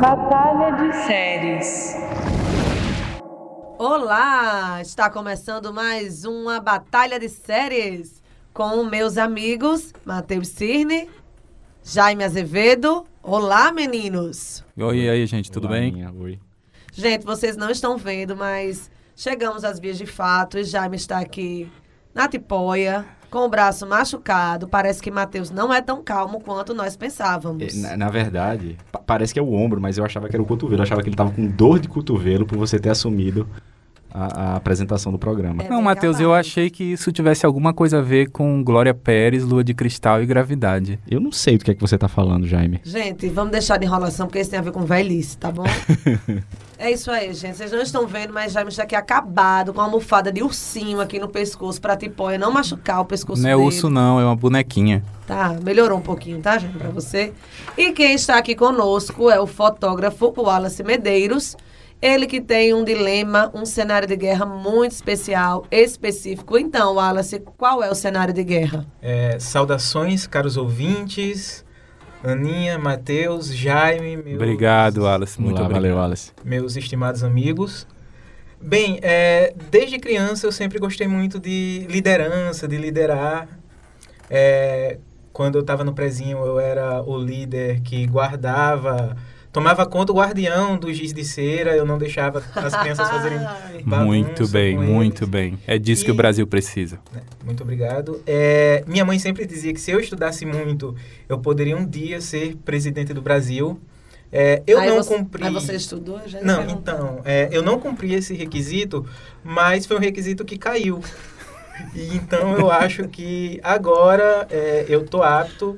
Batalha 0.00 0.70
de 0.76 0.92
séries. 1.04 1.96
Olá! 3.76 4.80
Está 4.80 5.10
começando 5.10 5.72
mais 5.72 6.24
uma 6.24 6.60
Batalha 6.60 7.18
de 7.18 7.28
Séries 7.28 8.22
com 8.52 8.84
meus 8.84 9.18
amigos 9.18 9.92
Matheus 10.04 10.46
Cirne, 10.48 11.10
Jaime 11.82 12.22
Azevedo. 12.22 13.04
Olá, 13.20 13.72
meninos! 13.72 14.64
Oi, 14.76 14.98
e 14.98 15.08
aí, 15.10 15.26
gente, 15.26 15.50
tudo 15.50 15.66
Olá, 15.66 15.76
bem? 15.76 15.90
Minha, 15.90 16.12
oi. 16.12 16.38
Gente, 16.92 17.24
vocês 17.24 17.56
não 17.56 17.68
estão 17.68 17.96
vendo, 17.96 18.36
mas 18.36 18.88
chegamos 19.16 19.64
às 19.64 19.80
vias 19.80 19.98
de 19.98 20.06
fato 20.06 20.56
e 20.56 20.62
Jaime 20.62 20.94
está 20.94 21.18
aqui 21.18 21.68
na 22.14 22.28
tipóia, 22.28 23.04
com 23.34 23.40
o 23.44 23.48
braço 23.48 23.84
machucado. 23.84 24.68
Parece 24.68 25.02
que 25.02 25.10
Matheus 25.10 25.50
não 25.50 25.74
é 25.74 25.82
tão 25.82 26.00
calmo 26.04 26.40
quanto 26.40 26.72
nós 26.72 26.96
pensávamos. 26.96 27.74
É, 27.76 27.80
Na, 27.80 27.96
na 27.96 28.08
verdade, 28.08 28.78
pa- 28.92 29.00
parece 29.04 29.34
que 29.34 29.40
é 29.40 29.42
o 29.42 29.52
ombro, 29.52 29.80
mas 29.80 29.98
eu 29.98 30.04
achava 30.04 30.28
que 30.28 30.36
era 30.36 30.42
o 30.42 30.46
cotovelo. 30.46 30.78
Eu 30.80 30.84
achava 30.84 31.02
que 31.02 31.08
ele 31.08 31.16
tava 31.16 31.32
com 31.32 31.44
dor 31.48 31.80
de 31.80 31.88
cotovelo 31.88 32.46
por 32.46 32.56
você 32.56 32.78
ter 32.78 32.90
assumido 32.90 33.48
a, 34.14 34.52
a 34.52 34.56
apresentação 34.56 35.10
do 35.10 35.18
programa. 35.18 35.64
É 35.64 35.68
Não, 35.68 35.82
Matheus, 35.82 36.20
eu 36.20 36.32
achei 36.32 36.70
que 36.70 36.84
isso 36.84 37.10
tivesse 37.10 37.44
alguma 37.44 37.74
coisa 37.74 37.98
a 37.98 38.00
ver 38.00 38.30
com 38.30 38.62
Glória 38.62 38.94
Pérez, 38.94 39.42
Lua 39.42 39.64
de 39.64 39.74
Cristal 39.74 40.22
e 40.22 40.26
gravidade. 40.26 41.00
Eu 41.10 41.20
não 41.20 41.32
sei 41.32 41.58
do 41.58 41.64
que 41.64 41.72
é 41.72 41.74
que 41.74 41.80
você 41.80 41.98
tá 41.98 42.06
falando, 42.06 42.46
Jaime. 42.46 42.80
Gente, 42.84 43.28
vamos 43.28 43.50
deixar 43.50 43.76
de 43.76 43.84
enrolação, 43.84 44.28
porque 44.28 44.38
isso 44.38 44.50
tem 44.50 44.58
a 44.60 44.62
ver 44.62 44.70
com 44.70 44.82
velhice, 44.82 45.36
tá 45.36 45.50
bom? 45.50 45.64
é 46.78 46.92
isso 46.92 47.10
aí, 47.10 47.34
gente. 47.34 47.56
Vocês 47.56 47.72
não 47.72 47.82
estão 47.82 48.06
vendo, 48.06 48.32
mas 48.32 48.52
Jaime 48.52 48.70
está 48.70 48.84
aqui 48.84 48.94
acabado 48.94 49.72
com 49.72 49.80
uma 49.80 49.86
almofada 49.86 50.30
de 50.30 50.44
ursinho 50.44 51.00
aqui 51.00 51.18
no 51.18 51.28
pescoço 51.28 51.80
pra 51.80 51.96
tipóia 51.96 52.38
não 52.38 52.52
machucar 52.52 53.00
o 53.00 53.04
pescoço 53.04 53.42
não 53.42 53.50
é 53.50 53.52
dele. 53.54 53.66
urso, 53.66 53.90
não, 53.90 54.20
é 54.20 54.24
uma 54.24 54.36
bonequinha. 54.36 55.02
Tá, 55.26 55.56
melhorou 55.64 55.98
um 55.98 56.02
pouquinho, 56.02 56.40
tá, 56.40 56.56
gente, 56.56 56.78
pra 56.78 56.90
você. 56.90 57.32
E 57.76 57.90
quem 57.90 58.14
está 58.14 58.38
aqui 58.38 58.54
conosco 58.54 59.28
é 59.28 59.40
o 59.40 59.46
fotógrafo 59.46 60.32
Wallace 60.36 60.84
Medeiros. 60.84 61.56
Ele 62.06 62.26
que 62.26 62.38
tem 62.38 62.74
um 62.74 62.84
dilema, 62.84 63.50
um 63.54 63.64
cenário 63.64 64.06
de 64.06 64.14
guerra 64.14 64.44
muito 64.44 64.92
especial, 64.92 65.66
específico. 65.70 66.58
Então, 66.58 66.96
Wallace, 66.96 67.40
qual 67.56 67.82
é 67.82 67.90
o 67.90 67.94
cenário 67.94 68.34
de 68.34 68.44
guerra? 68.44 68.86
É, 69.00 69.38
saudações, 69.38 70.26
caros 70.26 70.58
ouvintes. 70.58 71.64
Aninha, 72.22 72.78
Matheus, 72.78 73.54
Jaime, 73.54 74.18
meus, 74.18 74.36
Obrigado, 74.36 74.98
Wallace. 75.04 75.40
Muito 75.40 75.56
Olá, 75.56 75.64
obrigado. 75.64 75.92
valeu, 75.94 76.04
Alice. 76.04 76.30
meus 76.44 76.76
estimados 76.76 77.24
amigos. 77.24 77.86
Bem, 78.60 78.98
é, 79.02 79.54
desde 79.70 79.98
criança 79.98 80.46
eu 80.46 80.52
sempre 80.52 80.78
gostei 80.78 81.08
muito 81.08 81.40
de 81.40 81.86
liderança, 81.88 82.68
de 82.68 82.76
liderar. 82.76 83.48
É, 84.28 84.98
quando 85.32 85.54
eu 85.54 85.62
estava 85.62 85.82
no 85.84 85.94
prezinho, 85.94 86.36
eu 86.44 86.60
era 86.60 87.02
o 87.02 87.16
líder 87.16 87.80
que 87.80 88.06
guardava, 88.06 89.16
tomava 89.54 89.86
conta, 89.86 90.12
o 90.12 90.16
guardião 90.16 90.76
do 90.76 90.92
giz 90.92 91.12
de 91.14 91.24
cera. 91.24 91.74
Eu 91.76 91.86
não 91.86 91.96
deixava 91.96 92.42
as 92.56 92.76
crianças 92.76 93.08
fazerem 93.08 93.38
Muito 93.86 94.48
bem, 94.48 94.76
muito 94.76 95.26
bem. 95.26 95.58
É 95.66 95.78
disso 95.78 96.04
que 96.04 96.10
o 96.10 96.14
E- 96.14 96.16
Brasil 96.16 96.46
precisa. 96.46 96.98
né? 97.12 97.22
Muito 97.44 97.62
obrigado. 97.62 98.20
É, 98.26 98.82
minha 98.86 99.04
mãe 99.04 99.18
sempre 99.18 99.46
dizia 99.46 99.72
que 99.72 99.80
se 99.80 99.92
eu 99.92 100.00
estudasse 100.00 100.44
muito, 100.44 100.94
eu 101.28 101.38
poderia 101.38 101.76
um 101.76 101.86
dia 101.86 102.20
ser 102.20 102.56
presidente 102.56 103.14
do 103.14 103.22
Brasil. 103.22 103.80
É, 104.32 104.62
eu 104.66 104.80
aí 104.80 104.88
não 104.88 104.96
você, 104.96 105.14
cumpri. 105.16 105.44
Aí 105.44 105.52
você 105.52 105.76
estudou? 105.76 106.20
Já 106.26 106.40
Não, 106.42 106.64
então, 106.68 107.20
é, 107.24 107.48
eu 107.52 107.62
não 107.62 107.78
cumpri 107.78 108.12
esse 108.14 108.34
requisito, 108.34 109.06
mas 109.44 109.86
foi 109.86 109.96
um 109.96 110.00
requisito 110.00 110.44
que 110.44 110.58
caiu. 110.58 111.00
E 111.92 112.14
então 112.14 112.56
eu 112.56 112.70
acho 112.70 113.08
que 113.08 113.58
agora 113.60 114.46
é, 114.48 114.84
eu 114.88 115.04
tô 115.04 115.24
apto 115.24 115.76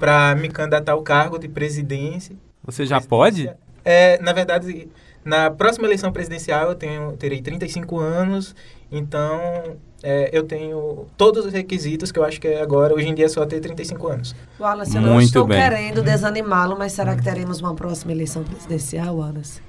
para 0.00 0.34
me 0.34 0.48
candidatar 0.48 0.92
ao 0.92 1.02
cargo 1.02 1.38
de 1.38 1.48
presidência. 1.48 2.34
Você 2.64 2.86
já 2.86 3.00
pode? 3.00 3.50
É, 3.84 4.18
na 4.22 4.32
verdade, 4.32 4.88
na 5.24 5.50
próxima 5.50 5.86
eleição 5.86 6.10
presidencial 6.10 6.68
eu 6.70 6.74
tenho, 6.74 7.12
terei 7.16 7.40
35 7.42 7.98
anos, 7.98 8.54
então 8.90 9.76
é, 10.02 10.30
eu 10.32 10.42
tenho 10.44 11.06
todos 11.16 11.44
os 11.46 11.52
requisitos 11.52 12.10
que 12.10 12.18
eu 12.18 12.24
acho 12.24 12.40
que 12.40 12.48
é 12.48 12.62
agora, 12.62 12.94
hoje 12.94 13.08
em 13.08 13.14
dia 13.14 13.26
é 13.26 13.28
só 13.28 13.44
ter 13.44 13.60
35 13.60 14.08
anos. 14.08 14.34
Wallace, 14.58 14.96
eu 14.96 15.02
não 15.02 15.14
Muito 15.14 15.26
estou 15.26 15.46
bem. 15.46 15.60
querendo 15.60 16.02
desanimá-lo, 16.02 16.76
mas 16.78 16.92
será 16.92 17.14
que 17.14 17.22
teremos 17.22 17.60
uma 17.60 17.74
próxima 17.74 18.12
eleição 18.12 18.42
presidencial, 18.42 19.16
Wallace? 19.16 19.60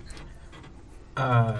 Ah, 1.15 1.59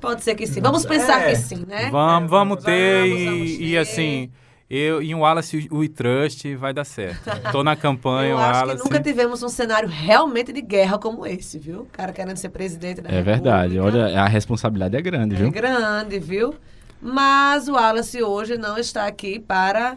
Pode 0.00 0.22
ser 0.22 0.36
que 0.36 0.46
sim. 0.46 0.60
Vamos 0.60 0.86
pensar 0.86 1.22
É. 1.22 1.30
que 1.30 1.36
sim, 1.36 1.64
né? 1.66 1.88
Vamos, 1.90 2.30
vamos 2.30 2.62
ter 2.62 3.00
Vamos, 3.08 3.18
e, 3.20 3.24
vamos 3.24 3.50
e 3.50 3.58
ter. 3.70 3.78
assim, 3.78 4.30
eu 4.70 5.02
e 5.02 5.14
o 5.14 5.20
Wallace 5.20 5.66
o 5.70 5.82
e 5.82 5.88
Trust 5.88 6.54
vai 6.56 6.72
dar 6.74 6.84
certo. 6.84 7.24
Tô 7.52 7.62
na 7.64 7.74
campanha, 7.74 8.30
Eu 8.32 8.36
o 8.36 8.40
acho 8.40 8.60
Wallace. 8.60 8.82
que 8.82 8.84
nunca 8.88 9.02
tivemos 9.02 9.42
um 9.42 9.48
cenário 9.48 9.88
realmente 9.88 10.52
de 10.52 10.60
guerra 10.60 10.98
como 10.98 11.26
esse, 11.26 11.58
viu? 11.58 11.80
O 11.82 11.86
cara 11.86 12.12
querendo 12.12 12.36
ser 12.36 12.50
presidente 12.50 13.00
da 13.00 13.10
É 13.10 13.22
verdade. 13.22 13.74
República. 13.76 14.06
Olha, 14.06 14.20
a 14.20 14.26
responsabilidade 14.28 14.96
é 14.96 15.00
grande, 15.02 15.34
É 15.36 15.38
viu? 15.38 15.50
grande, 15.50 16.18
viu? 16.18 16.54
Mas 17.00 17.68
o 17.68 17.72
Wallace 17.74 18.22
hoje 18.22 18.58
não 18.58 18.76
está 18.76 19.06
aqui 19.06 19.38
para 19.38 19.96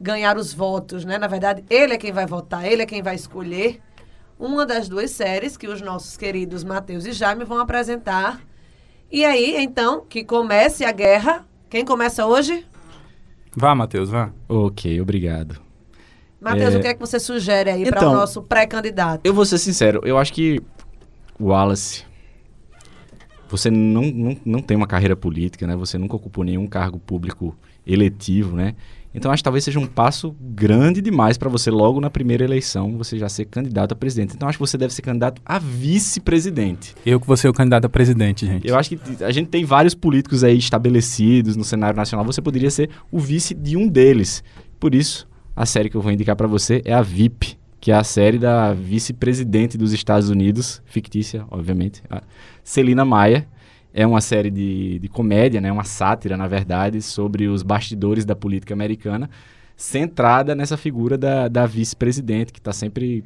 ganhar 0.00 0.36
os 0.36 0.52
votos, 0.54 1.04
né? 1.04 1.18
Na 1.18 1.26
verdade, 1.26 1.64
ele 1.68 1.94
é 1.94 1.98
quem 1.98 2.12
vai 2.12 2.26
votar, 2.26 2.64
ele 2.70 2.82
é 2.82 2.86
quem 2.86 3.02
vai 3.02 3.14
escolher 3.14 3.80
uma 4.38 4.64
das 4.66 4.88
duas 4.88 5.10
séries 5.10 5.56
que 5.56 5.66
os 5.66 5.80
nossos 5.80 6.16
queridos 6.16 6.62
Matheus 6.62 7.06
e 7.06 7.12
Jaime 7.12 7.44
vão 7.44 7.58
apresentar. 7.58 8.40
E 9.10 9.24
aí, 9.24 9.56
então, 9.58 10.04
que 10.08 10.22
comece 10.24 10.84
a 10.84 10.92
guerra. 10.92 11.46
Quem 11.70 11.84
começa 11.84 12.26
hoje? 12.26 12.64
Vá, 13.56 13.74
Matheus, 13.74 14.10
vá. 14.10 14.30
Ok, 14.48 15.00
obrigado. 15.00 15.58
Matheus, 16.40 16.74
É. 16.74 16.78
o 16.78 16.80
que 16.82 16.88
é 16.88 16.94
que 16.94 17.00
você 17.00 17.18
sugere 17.18 17.70
aí 17.70 17.84
para 17.88 17.98
Então, 17.98 18.12
o 18.12 18.14
nosso 18.16 18.42
pré-candidato? 18.42 19.22
Eu 19.24 19.32
vou 19.34 19.44
ser 19.46 19.58
sincero, 19.58 20.00
eu 20.04 20.18
acho 20.18 20.32
que 20.32 20.60
o 21.40 21.46
Wallace, 21.46 22.04
você 23.48 23.70
não, 23.70 24.02
não, 24.02 24.36
não 24.44 24.62
tem 24.62 24.76
uma 24.76 24.86
carreira 24.86 25.16
política, 25.16 25.66
né? 25.66 25.76
Você 25.76 25.98
nunca 25.98 26.16
ocupou 26.16 26.44
nenhum 26.44 26.66
cargo 26.66 26.98
público 26.98 27.56
eletivo, 27.86 28.56
né? 28.56 28.74
Então 29.16 29.32
acho 29.32 29.40
que 29.40 29.44
talvez 29.44 29.64
seja 29.64 29.80
um 29.80 29.86
passo 29.86 30.36
grande 30.38 31.00
demais 31.00 31.38
para 31.38 31.48
você 31.48 31.70
logo 31.70 32.02
na 32.02 32.10
primeira 32.10 32.44
eleição 32.44 32.98
você 32.98 33.18
já 33.18 33.30
ser 33.30 33.46
candidato 33.46 33.92
a 33.92 33.96
presidente. 33.96 34.34
Então 34.34 34.46
acho 34.46 34.58
que 34.58 34.66
você 34.66 34.76
deve 34.76 34.92
ser 34.92 35.00
candidato 35.00 35.40
a 35.42 35.58
vice-presidente. 35.58 36.94
Eu 37.04 37.18
que 37.18 37.26
vou 37.26 37.36
ser 37.36 37.48
o 37.48 37.52
candidato 37.52 37.86
a 37.86 37.88
presidente, 37.88 38.44
gente. 38.44 38.68
Eu 38.68 38.76
acho 38.76 38.90
que 38.90 39.24
a 39.24 39.30
gente 39.30 39.48
tem 39.48 39.64
vários 39.64 39.94
políticos 39.94 40.44
aí 40.44 40.58
estabelecidos 40.58 41.56
no 41.56 41.64
cenário 41.64 41.96
nacional, 41.96 42.26
você 42.26 42.42
poderia 42.42 42.70
ser 42.70 42.90
o 43.10 43.18
vice 43.18 43.54
de 43.54 43.74
um 43.74 43.88
deles. 43.88 44.44
Por 44.78 44.94
isso, 44.94 45.26
a 45.54 45.64
série 45.64 45.88
que 45.88 45.96
eu 45.96 46.02
vou 46.02 46.12
indicar 46.12 46.36
para 46.36 46.46
você 46.46 46.82
é 46.84 46.92
a 46.92 47.00
VIP, 47.00 47.56
que 47.86 47.92
é 47.92 47.94
a 47.94 48.02
série 48.02 48.36
da 48.36 48.72
vice-presidente 48.72 49.78
dos 49.78 49.92
Estados 49.92 50.28
Unidos, 50.28 50.82
fictícia, 50.86 51.46
obviamente, 51.48 52.02
Celina 52.64 53.04
Maia. 53.04 53.46
É 53.94 54.04
uma 54.04 54.20
série 54.20 54.50
de, 54.50 54.98
de 54.98 55.08
comédia, 55.08 55.60
né, 55.60 55.70
uma 55.70 55.84
sátira, 55.84 56.36
na 56.36 56.48
verdade, 56.48 57.00
sobre 57.00 57.46
os 57.46 57.62
bastidores 57.62 58.24
da 58.24 58.34
política 58.34 58.74
americana, 58.74 59.30
centrada 59.76 60.52
nessa 60.52 60.76
figura 60.76 61.16
da, 61.16 61.46
da 61.46 61.64
vice-presidente, 61.64 62.52
que 62.52 62.58
está 62.58 62.72
sempre 62.72 63.22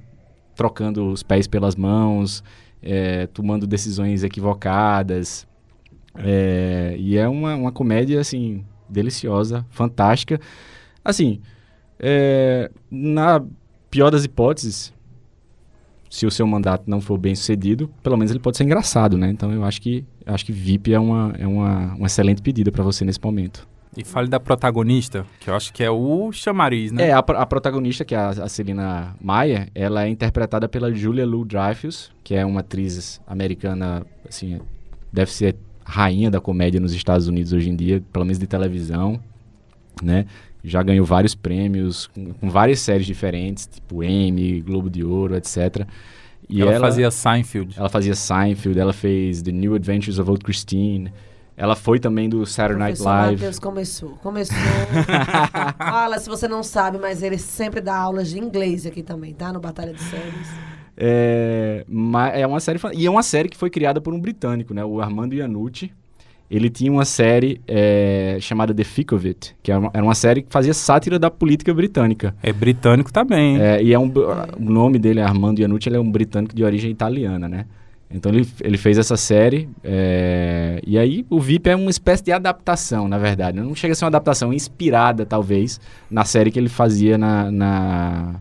trocando 0.55 1.11
os 1.11 1.23
pés 1.23 1.47
pelas 1.47 1.75
mãos, 1.75 2.45
é, 2.83 3.29
tomando 3.29 3.67
decisões 3.67 4.23
equivocadas. 4.23 5.49
É, 6.17 6.97
e 6.99 7.17
é 7.17 7.27
uma, 7.27 7.55
uma 7.55 7.73
comédia, 7.73 8.21
assim, 8.21 8.63
deliciosa, 8.91 9.65
fantástica. 9.71 10.39
Assim, 11.03 11.41
é, 11.99 12.71
na 12.91 13.43
pior 13.91 14.11
das 14.11 14.25
hipóteses, 14.25 14.93
se 16.09 16.27
o 16.27 16.31
seu 16.31 16.47
mandato 16.47 16.85
não 16.87 17.01
for 17.01 17.19
bem 17.19 17.35
sucedido, 17.35 17.89
pelo 18.03 18.17
menos 18.17 18.31
ele 18.31 18.41
pode 18.41 18.57
ser 18.57 18.65
engraçado, 18.65 19.17
né? 19.17 19.31
Então 19.31 19.53
eu 19.53 19.65
acho 19.65 19.81
que 19.81 20.05
acho 20.27 20.45
que 20.45 20.53
VIP 20.53 20.93
é 20.93 20.99
uma, 20.99 21.35
é 21.39 21.47
uma, 21.47 21.95
uma 21.95 22.07
excelente 22.07 22.43
pedida 22.43 22.73
para 22.73 22.83
você 22.83 23.05
nesse 23.05 23.21
momento. 23.23 23.69
E 23.97 24.05
fale 24.05 24.29
da 24.29 24.39
protagonista, 24.39 25.27
que 25.41 25.51
eu 25.51 25.55
acho 25.55 25.73
que 25.73 25.83
é 25.83 25.91
o 25.91 26.31
chamariz, 26.31 26.93
né? 26.93 27.09
É, 27.09 27.13
a, 27.13 27.19
a 27.19 27.47
protagonista, 27.47 28.05
que 28.05 28.15
é 28.15 28.19
a, 28.19 28.29
a 28.29 28.49
Celina 28.49 29.17
Maia, 29.21 29.69
ela 29.75 30.05
é 30.05 30.09
interpretada 30.09 30.69
pela 30.69 30.93
Julia 30.93 31.27
Louis-Dreyfus, 31.27 32.13
que 32.23 32.35
é 32.35 32.45
uma 32.45 32.61
atriz 32.61 33.21
americana, 33.27 34.07
assim, 34.29 34.61
deve 35.13 35.33
ser 35.33 35.57
rainha 35.85 36.31
da 36.31 36.41
comédia 36.41 36.79
nos 36.81 36.93
Estados 36.93 37.27
Unidos 37.27 37.53
hoje 37.53 37.69
em 37.69 37.75
dia, 37.75 38.01
pelo 38.13 38.25
menos 38.25 38.39
de 38.39 38.47
televisão, 38.47 39.21
né? 40.01 40.27
Já 40.63 40.83
ganhou 40.83 41.07
vários 41.07 41.35
prêmios 41.35 42.07
com, 42.09 42.33
com 42.35 42.51
várias 42.51 42.81
séries 42.81 43.07
diferentes, 43.07 43.67
tipo 43.67 44.03
Emmy, 44.03 44.61
Globo 44.61 44.91
de 44.91 45.03
Ouro, 45.03 45.35
etc. 45.37 45.87
E 46.49 46.61
ela, 46.61 46.81
fazia 46.81 47.11
Seinfeld. 47.11 47.75
ela 47.79 47.89
fazia 47.89 48.15
Seinfeld, 48.15 48.79
ela 48.79 48.93
fez 48.93 49.41
The 49.41 49.53
New 49.53 49.75
Adventures 49.75 50.19
of 50.19 50.29
Old 50.29 50.45
Christine. 50.45 51.13
Ela 51.57 51.77
foi 51.77 51.99
também 51.99 52.29
do 52.29 52.45
Saturday 52.47 52.79
Night 52.79 53.03
Live. 53.03 53.33
Matheus 53.35 53.59
começou. 53.59 54.11
Começou. 54.23 54.57
Fala, 55.77 56.19
se 56.19 56.29
você 56.29 56.49
não 56.49 56.63
sabe, 56.63 56.99
mas 56.99 57.23
ele 57.23 57.39
sempre 57.39 57.81
dá 57.81 57.95
aulas 57.95 58.31
de 58.31 58.39
inglês 58.39 58.87
aqui 58.87 59.03
também, 59.03 59.35
tá? 59.35 59.53
No 59.53 59.61
Batalha 59.61 59.93
de 59.93 60.03
Séries. 60.03 60.49
É, 60.97 61.85
é 62.35 62.47
uma 62.47 62.61
série 62.61 62.79
e 62.95 63.07
é 63.07 63.11
uma 63.11 63.23
série 63.23 63.49
que 63.49 63.57
foi 63.57 63.71
criada 63.71 64.01
por 64.01 64.13
um 64.13 64.21
britânico, 64.21 64.75
né? 64.75 64.85
O 64.85 65.01
Armando 65.01 65.35
Iannucci. 65.35 65.93
Ele 66.51 66.69
tinha 66.69 66.91
uma 66.91 67.05
série 67.05 67.61
é, 67.69 68.37
chamada 68.41 68.75
The 68.75 68.83
Thick 68.83 69.15
of 69.15 69.27
It, 69.27 69.55
que 69.63 69.71
era 69.71 69.81
uma, 69.81 69.91
era 69.95 70.03
uma 70.03 70.15
série 70.17 70.43
que 70.43 70.51
fazia 70.51 70.75
sátira 70.75 71.17
da 71.19 71.31
política 71.31 71.73
britânica. 71.73 72.35
É 72.43 72.53
britânico 72.53 73.13
também. 73.13 73.55
hein? 73.55 73.63
É, 73.63 73.83
e 73.83 73.93
é 73.93 73.99
um, 73.99 74.13
o 74.59 74.71
nome 74.71 74.99
dele 74.99 75.21
Armando 75.21 75.61
Iannucci, 75.61 75.89
ele 75.89 75.97
é 75.97 76.01
um 76.01 76.11
britânico 76.11 76.55
de 76.55 76.65
origem 76.65 76.91
italiana, 76.91 77.49
né? 77.49 77.67
Então 78.13 78.33
ele, 78.33 78.45
ele 78.61 78.77
fez 78.77 78.99
essa 78.99 79.17
série, 79.17 79.69
é, 79.85 80.81
e 80.85 80.99
aí 80.99 81.25
o 81.31 81.39
VIP 81.39 81.71
é 81.71 81.77
uma 81.77 81.91
espécie 81.91 82.25
de 82.25 82.33
adaptação, 82.33 83.07
na 83.07 83.17
verdade. 83.17 83.61
Não 83.61 83.73
chega 83.73 83.93
a 83.93 83.95
ser 83.95 84.05
uma 84.05 84.09
adaptação 84.09 84.53
inspirada, 84.53 85.25
talvez, 85.25 85.81
na 86.11 86.25
série 86.25 86.51
que 86.51 86.59
ele 86.59 86.69
fazia 86.69 87.17
na, 87.17 87.53
na, 87.53 88.35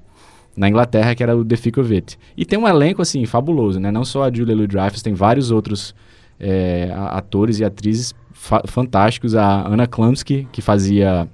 na 0.58 0.68
Inglaterra, 0.68 1.14
que 1.14 1.22
era 1.22 1.38
o 1.38 1.46
The 1.46 1.56
Thick 1.56 1.80
of 1.80 1.94
It. 1.94 2.18
E 2.36 2.44
tem 2.44 2.58
um 2.58 2.68
elenco, 2.68 3.04
assim, 3.04 3.24
fabuloso, 3.28 3.80
né? 3.80 3.92
Não 3.92 4.04
só 4.04 4.24
a 4.24 4.34
Julia 4.34 4.56
Louis-Dreyfus, 4.56 5.04
tem 5.04 5.14
vários 5.14 5.52
outros 5.52 5.94
é, 6.40 6.92
atores 6.94 7.60
e 7.60 7.66
atrizes 7.66 8.14
fa- 8.32 8.64
fantásticos. 8.66 9.36
A 9.36 9.68
Anna 9.68 9.86
Klumsky, 9.88 10.48
que 10.52 10.62
fazia 10.62 11.28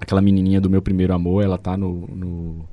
aquela 0.00 0.20
menininha 0.20 0.60
do 0.60 0.68
Meu 0.70 0.82
Primeiro 0.82 1.14
Amor, 1.14 1.44
ela 1.44 1.56
tá 1.58 1.76
no... 1.76 2.08
no, 2.14 2.64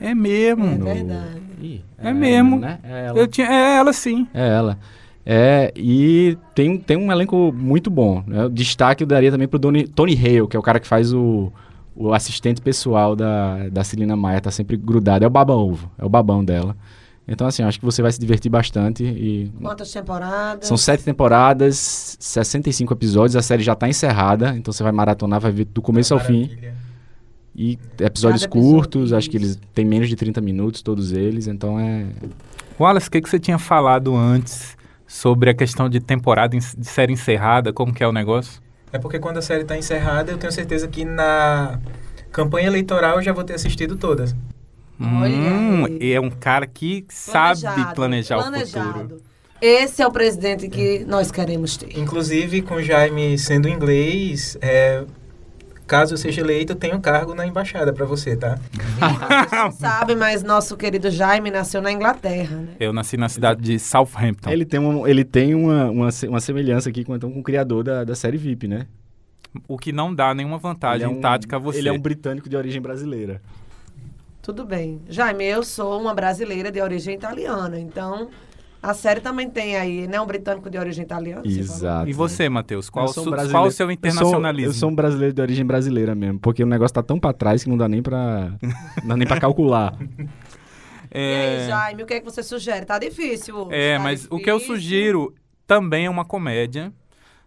É 0.00 0.14
mesmo. 0.14 0.64
É 0.66 0.76
no- 0.76 0.84
verdade. 0.84 1.42
Ih, 1.62 1.80
É 1.98 2.12
mesmo. 2.12 2.58
Né? 2.58 2.78
É 2.82 3.06
ela. 3.06 3.18
Eu 3.18 3.26
tinha, 3.28 3.46
é 3.46 3.76
ela 3.76 3.92
sim. 3.92 4.26
É 4.34 4.48
ela. 4.48 4.78
É, 5.26 5.72
e 5.74 6.36
tem, 6.54 6.76
tem 6.76 6.96
um 6.98 7.10
elenco 7.10 7.50
muito 7.56 7.88
bom. 7.90 8.22
Né? 8.26 8.44
O 8.44 8.48
destaque 8.50 9.02
eu 9.02 9.06
daria 9.06 9.30
também 9.30 9.48
pro 9.48 9.58
Tony, 9.58 9.86
Tony 9.88 10.12
Hale, 10.14 10.46
que 10.48 10.56
é 10.56 10.58
o 10.60 10.62
cara 10.62 10.78
que 10.78 10.86
faz 10.86 11.14
o, 11.14 11.50
o 11.96 12.12
assistente 12.12 12.60
pessoal 12.60 13.16
da, 13.16 13.68
da 13.70 13.82
Celina 13.82 14.14
Maia, 14.16 14.40
tá 14.42 14.50
sempre 14.50 14.76
grudado. 14.76 15.24
É 15.24 15.26
o 15.26 15.30
baba 15.30 15.54
ovo, 15.54 15.90
é 15.96 16.04
o 16.04 16.08
babão 16.10 16.44
dela. 16.44 16.76
Então, 17.26 17.46
assim, 17.46 17.62
acho 17.62 17.78
que 17.78 17.84
você 17.84 18.02
vai 18.02 18.12
se 18.12 18.20
divertir 18.20 18.50
bastante. 18.50 19.02
E 19.02 19.50
Quantas 19.60 19.90
temporadas? 19.90 20.68
são 20.68 20.76
sete 20.76 21.04
temporadas, 21.04 22.16
65 22.20 22.92
episódios, 22.92 23.34
a 23.34 23.42
série 23.42 23.62
já 23.62 23.74
tá 23.74 23.88
encerrada, 23.88 24.54
então 24.56 24.72
você 24.72 24.82
vai 24.82 24.92
maratonar, 24.92 25.40
vai 25.40 25.50
ver 25.50 25.64
do 25.64 25.80
começo 25.80 26.12
ao 26.12 26.20
fim. 26.20 26.50
E 27.56 27.78
episódios 28.00 28.42
Cada 28.42 28.56
episódio, 28.56 28.72
curtos, 28.72 29.12
acho 29.12 29.30
que 29.30 29.36
eles 29.36 29.58
têm 29.72 29.84
menos 29.84 30.08
de 30.08 30.16
30 30.16 30.40
minutos, 30.40 30.82
todos 30.82 31.12
eles, 31.12 31.46
então 31.46 31.78
é. 31.78 32.06
Wallace, 32.78 33.08
o 33.08 33.10
que, 33.10 33.20
que 33.22 33.28
você 33.28 33.38
tinha 33.38 33.58
falado 33.58 34.14
antes 34.14 34.76
sobre 35.06 35.50
a 35.50 35.54
questão 35.54 35.88
de 35.88 36.00
temporada, 36.00 36.56
de 36.56 36.84
série 36.86 37.12
encerrada? 37.12 37.72
Como 37.72 37.94
que 37.94 38.02
é 38.02 38.08
o 38.08 38.12
negócio? 38.12 38.60
É 38.92 38.98
porque 38.98 39.18
quando 39.18 39.38
a 39.38 39.42
série 39.42 39.62
está 39.62 39.78
encerrada, 39.78 40.32
eu 40.32 40.36
tenho 40.36 40.52
certeza 40.52 40.88
que 40.88 41.04
na 41.04 41.78
campanha 42.32 42.66
eleitoral 42.66 43.16
eu 43.16 43.22
já 43.22 43.32
vou 43.32 43.44
ter 43.44 43.54
assistido 43.54 43.96
todas. 43.96 44.34
Hum, 45.00 45.86
e 46.00 46.12
é 46.12 46.20
um 46.20 46.30
cara 46.30 46.66
que 46.66 47.04
sabe 47.08 47.60
Planejado, 47.60 47.94
planejar 47.94 48.38
o 48.38 48.42
planejado. 48.42 48.92
futuro. 48.92 49.22
Esse 49.60 50.02
é 50.02 50.06
o 50.06 50.10
presidente 50.12 50.68
que 50.68 51.04
nós 51.06 51.30
queremos 51.30 51.76
ter. 51.76 51.98
Inclusive, 51.98 52.62
com 52.62 52.74
o 52.74 52.82
Jaime 52.82 53.38
sendo 53.38 53.68
inglês, 53.68 54.58
é, 54.60 55.04
caso 55.86 56.14
eu 56.14 56.18
seja 56.18 56.42
eleito, 56.42 56.72
eu 56.72 56.76
tenho 56.76 57.00
cargo 57.00 57.34
na 57.34 57.46
embaixada 57.46 57.92
para 57.92 58.04
você, 58.04 58.36
tá? 58.36 58.58
Não 59.52 59.70
sabem, 59.72 60.16
mas 60.16 60.42
nosso 60.42 60.76
querido 60.76 61.10
Jaime 61.10 61.50
nasceu 61.50 61.80
na 61.80 61.90
Inglaterra, 61.90 62.56
né? 62.56 62.68
Eu 62.78 62.92
nasci 62.92 63.16
na 63.16 63.28
cidade 63.28 63.62
de 63.62 63.78
Southampton. 63.78 64.50
Ele 64.50 64.64
tem, 64.66 64.78
uma, 64.80 65.08
ele 65.08 65.24
tem 65.24 65.54
uma, 65.54 65.90
uma, 65.90 66.08
uma 66.28 66.40
semelhança 66.40 66.90
aqui 66.90 67.02
com, 67.04 67.16
então, 67.16 67.30
com 67.32 67.40
o 67.40 67.42
criador 67.42 67.82
da, 67.84 68.04
da 68.04 68.14
série 68.14 68.36
VIP, 68.36 68.68
né? 68.68 68.86
O 69.68 69.78
que 69.78 69.92
não 69.92 70.14
dá 70.14 70.34
nenhuma 70.34 70.58
vantagem 70.58 71.06
é 71.06 71.08
um- 71.08 71.20
tática 71.20 71.56
a 71.56 71.58
você. 71.58 71.78
Ele 71.78 71.88
é 71.88 71.92
um 71.92 71.98
britânico 71.98 72.48
de 72.48 72.56
origem 72.56 72.82
brasileira. 72.82 73.40
Tudo 74.44 74.64
bem. 74.64 75.00
Jaime, 75.08 75.44
eu 75.44 75.62
sou 75.62 76.00
uma 76.00 76.14
brasileira 76.14 76.70
de 76.70 76.80
origem 76.80 77.14
italiana, 77.14 77.80
então 77.80 78.28
a 78.82 78.92
série 78.92 79.20
também 79.20 79.48
tem 79.48 79.76
aí, 79.76 80.06
né? 80.06 80.20
Um 80.20 80.26
britânico 80.26 80.68
de 80.68 80.76
origem 80.76 81.02
italiana. 81.02 81.40
você? 81.42 81.60
Exato. 81.60 82.08
E 82.08 82.12
você, 82.12 82.48
Matheus? 82.50 82.90
Qual, 82.90 83.06
um 83.06 83.08
su- 83.08 83.24
qual 83.24 83.32
o 83.32 83.48
seu 83.48 83.64
Eu 83.66 83.70
sou, 83.72 83.90
internacionalismo? 83.90 84.68
eu 84.70 84.74
sou 84.74 84.90
um 84.90 84.94
brasileiro 84.94 85.32
de 85.34 85.40
origem 85.40 85.64
brasileira 85.64 86.14
mesmo, 86.14 86.38
porque 86.40 86.62
o 86.62 86.66
negócio 86.66 86.92
tá 86.94 87.02
tão 87.02 87.18
pra 87.18 87.32
trás 87.32 87.64
que 87.64 87.70
não 87.70 87.78
dá 87.78 87.88
nem 87.88 88.02
pra, 88.02 88.52
não 89.02 89.08
dá 89.08 89.16
nem 89.16 89.26
pra 89.26 89.40
calcular. 89.40 89.96
E 91.16 91.18
aí, 91.18 91.62
É, 91.62 91.66
Jaime, 91.68 92.02
o 92.02 92.06
que 92.06 92.14
é 92.14 92.18
que 92.18 92.24
você 92.24 92.42
sugere? 92.42 92.84
Tá 92.84 92.98
difícil. 92.98 93.68
é 93.70 93.96
tá 93.98 94.02
mas 94.02 94.26
o 94.28 94.36
que 94.36 94.50
eu 94.50 94.56
difícil. 94.56 94.74
sugiro 94.74 95.34
também 95.64 96.06
é 96.06 96.10
uma 96.10 96.24
comédia. 96.24 96.92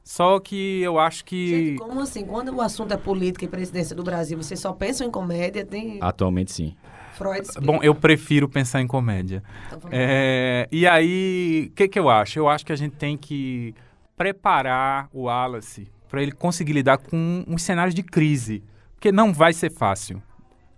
Só 0.08 0.40
que 0.40 0.82
eu 0.82 0.98
acho 0.98 1.26
que. 1.26 1.48
Gente, 1.50 1.80
como 1.80 2.00
assim? 2.00 2.26
Quando 2.26 2.56
o 2.56 2.62
assunto 2.62 2.94
é 2.94 2.98
política 2.98 3.44
e 3.44 3.48
presidência 3.50 3.94
do 3.94 4.02
Brasil, 4.02 4.38
vocês 4.38 4.58
só 4.58 4.72
pensam 4.72 5.06
em 5.06 5.12
comédia? 5.12 5.66
Tem 5.66 6.00
Atualmente, 6.02 6.54
sim. 6.54 6.78
Freud 7.12 7.42
explica. 7.42 7.66
Bom, 7.66 7.84
eu 7.84 7.94
prefiro 7.94 8.48
pensar 8.48 8.80
em 8.80 8.88
comédia. 8.88 9.44
Então. 9.68 9.90
É, 9.92 10.66
e 10.72 10.88
aí, 10.88 11.68
o 11.70 11.76
que, 11.76 11.90
que 11.90 12.00
eu 12.00 12.10
acho? 12.10 12.40
Eu 12.40 12.48
acho 12.48 12.66
que 12.66 12.72
a 12.72 12.76
gente 12.78 12.96
tem 12.96 13.18
que 13.18 13.76
preparar 14.16 15.10
o 15.12 15.24
Wallace 15.24 15.92
para 16.08 16.24
ele 16.24 16.32
conseguir 16.32 16.72
lidar 16.72 17.00
com 17.00 17.44
uns 17.46 17.64
cenários 17.64 17.94
de 17.94 18.02
crise. 18.02 18.64
Porque 18.94 19.12
não 19.12 19.34
vai 19.34 19.52
ser 19.52 19.70
fácil. 19.74 20.24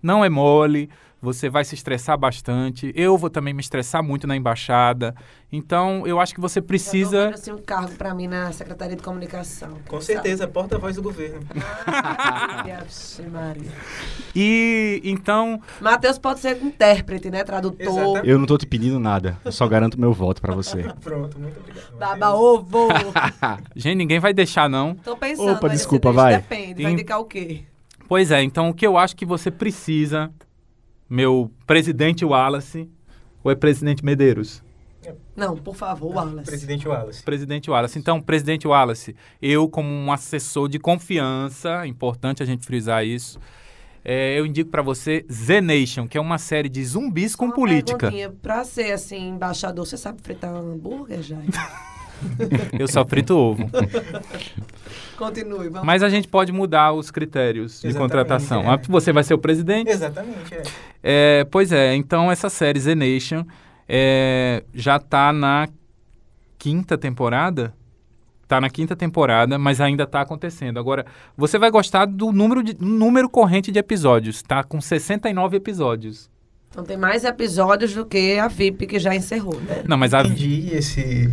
Não 0.01 0.25
é 0.25 0.29
mole, 0.29 0.89
você 1.21 1.49
vai 1.49 1.65
se 1.65 1.75
estressar 1.75 2.17
bastante. 2.17 2.91
Eu 2.95 3.17
vou 3.17 3.29
também 3.29 3.53
me 3.53 3.61
estressar 3.61 4.01
muito 4.03 4.25
na 4.25 4.35
embaixada. 4.35 5.13
Então, 5.51 6.05
eu 6.05 6.19
acho 6.19 6.33
que 6.33 6.39
você 6.39 6.61
precisa. 6.61 7.25
vendo, 7.25 7.33
assim, 7.33 7.51
um 7.51 7.57
cargo 7.57 7.91
pra 7.95 8.13
mim 8.13 8.27
na 8.27 8.51
Secretaria 8.51 8.95
de 8.95 9.01
Comunicação. 9.01 9.77
Com 9.87 9.99
certeza, 9.99 10.47
porta-voz 10.47 10.95
do 10.95 11.01
governo. 11.01 11.41
E 14.35 15.01
então, 15.03 15.59
Matheus 15.81 16.17
pode 16.17 16.39
ser 16.39 16.61
intérprete, 16.61 17.29
né? 17.29 17.43
Tradutor. 17.43 17.79
Exatamente. 17.87 18.29
Eu 18.29 18.37
não 18.39 18.45
tô 18.45 18.57
te 18.57 18.65
pedindo 18.65 18.99
nada, 18.99 19.37
eu 19.43 19.51
só 19.51 19.67
garanto 19.67 19.99
meu 19.99 20.13
voto 20.13 20.41
pra 20.41 20.53
você. 20.53 20.83
Pronto, 21.01 21.39
muito 21.39 21.59
obrigado. 21.59 21.97
Baba 21.97 22.33
ovo. 22.33 22.87
gente, 23.75 23.95
ninguém 23.95 24.19
vai 24.19 24.33
deixar, 24.33 24.69
não. 24.69 24.95
Tô 24.95 25.17
pensando. 25.17 25.51
Opa, 25.53 25.67
desculpa, 25.69 26.11
vai. 26.11 26.35
Depende. 26.37 26.83
Vai 26.83 26.91
Em- 26.91 26.95
indicar 26.95 27.19
o 27.19 27.25
quê? 27.25 27.63
Pois 28.07 28.31
é, 28.31 28.41
então 28.41 28.69
o 28.69 28.73
que 28.73 28.85
eu 28.85 28.97
acho 28.97 29.15
que 29.15 29.25
você 29.25 29.51
precisa, 29.51 30.31
meu 31.09 31.51
presidente 31.65 32.23
Wallace, 32.23 32.89
ou 33.43 33.51
é 33.51 33.55
presidente 33.55 34.03
Medeiros? 34.03 34.63
Não, 35.35 35.55
por 35.55 35.75
favor, 35.75 36.13
Wallace. 36.13 36.45
Presidente 36.45 36.87
Wallace. 36.87 37.23
Presidente 37.23 37.71
Wallace. 37.71 37.97
Então, 37.97 38.21
presidente 38.21 38.67
Wallace, 38.67 39.15
eu, 39.41 39.67
como 39.69 39.89
um 39.89 40.11
assessor 40.11 40.67
de 40.67 40.77
confiança, 40.77 41.83
é 41.83 41.87
importante 41.87 42.43
a 42.43 42.45
gente 42.45 42.65
frisar 42.65 43.05
isso, 43.05 43.39
é, 44.03 44.39
eu 44.39 44.45
indico 44.45 44.69
pra 44.69 44.81
você 44.81 45.25
Z 45.31 45.61
Nation, 45.61 46.07
que 46.07 46.17
é 46.17 46.21
uma 46.21 46.37
série 46.37 46.69
de 46.69 46.83
zumbis 46.83 47.35
com 47.35 47.45
Uma 47.45 47.55
política. 47.55 48.11
Pra 48.41 48.63
ser, 48.63 48.91
assim, 48.91 49.29
embaixador, 49.29 49.85
você 49.85 49.97
sabe 49.97 50.21
fritar 50.21 50.53
um 50.53 50.73
hambúrguer, 50.73 51.21
já? 51.21 51.37
Eu 52.77 52.87
só 52.87 53.05
frito 53.05 53.35
ovo. 53.35 53.69
Continue, 55.17 55.69
vamos. 55.69 55.85
Mas 55.85 56.01
a 56.01 56.09
gente 56.09 56.27
pode 56.27 56.51
mudar 56.51 56.93
os 56.93 57.11
critérios 57.11 57.81
de 57.81 57.87
Exatamente, 57.87 57.97
contratação. 57.99 58.61
é. 58.63 58.73
Ah, 58.75 58.79
Você 58.87 59.11
vai 59.11 59.23
ser 59.23 59.33
o 59.33 59.37
presidente? 59.37 59.89
Exatamente, 59.89 60.53
é. 60.53 60.63
É, 61.03 61.43
pois 61.51 61.71
é, 61.71 61.93
então 61.95 62.31
essa 62.31 62.49
série 62.49 62.79
Z 62.79 62.95
Nation 62.95 63.43
é, 63.87 64.63
já 64.73 64.97
tá 64.99 65.33
na 65.33 65.67
quinta 66.57 66.97
temporada. 66.97 67.73
Tá 68.47 68.59
na 68.59 68.69
quinta 68.69 68.95
temporada, 68.95 69.59
mas 69.59 69.79
ainda 69.79 70.07
tá 70.07 70.21
acontecendo. 70.21 70.79
Agora, 70.79 71.05
você 71.37 71.59
vai 71.59 71.69
gostar 71.69 72.05
do 72.05 72.31
número, 72.31 72.63
de, 72.63 72.75
número 72.83 73.29
corrente 73.29 73.71
de 73.71 73.77
episódios. 73.77 74.41
Tá 74.41 74.63
com 74.63 74.81
69 74.81 75.57
episódios. 75.57 76.31
Então 76.71 76.83
tem 76.83 76.97
mais 76.97 77.23
episódios 77.23 77.93
do 77.93 78.05
que 78.05 78.39
a 78.39 78.47
VIP 78.47 78.87
que 78.87 78.97
já 78.99 79.13
encerrou, 79.13 79.59
né? 79.61 79.83
Não, 79.87 79.97
mas 79.97 80.15
a, 80.15 80.21
Entendi 80.21 80.69
esse, 80.73 81.31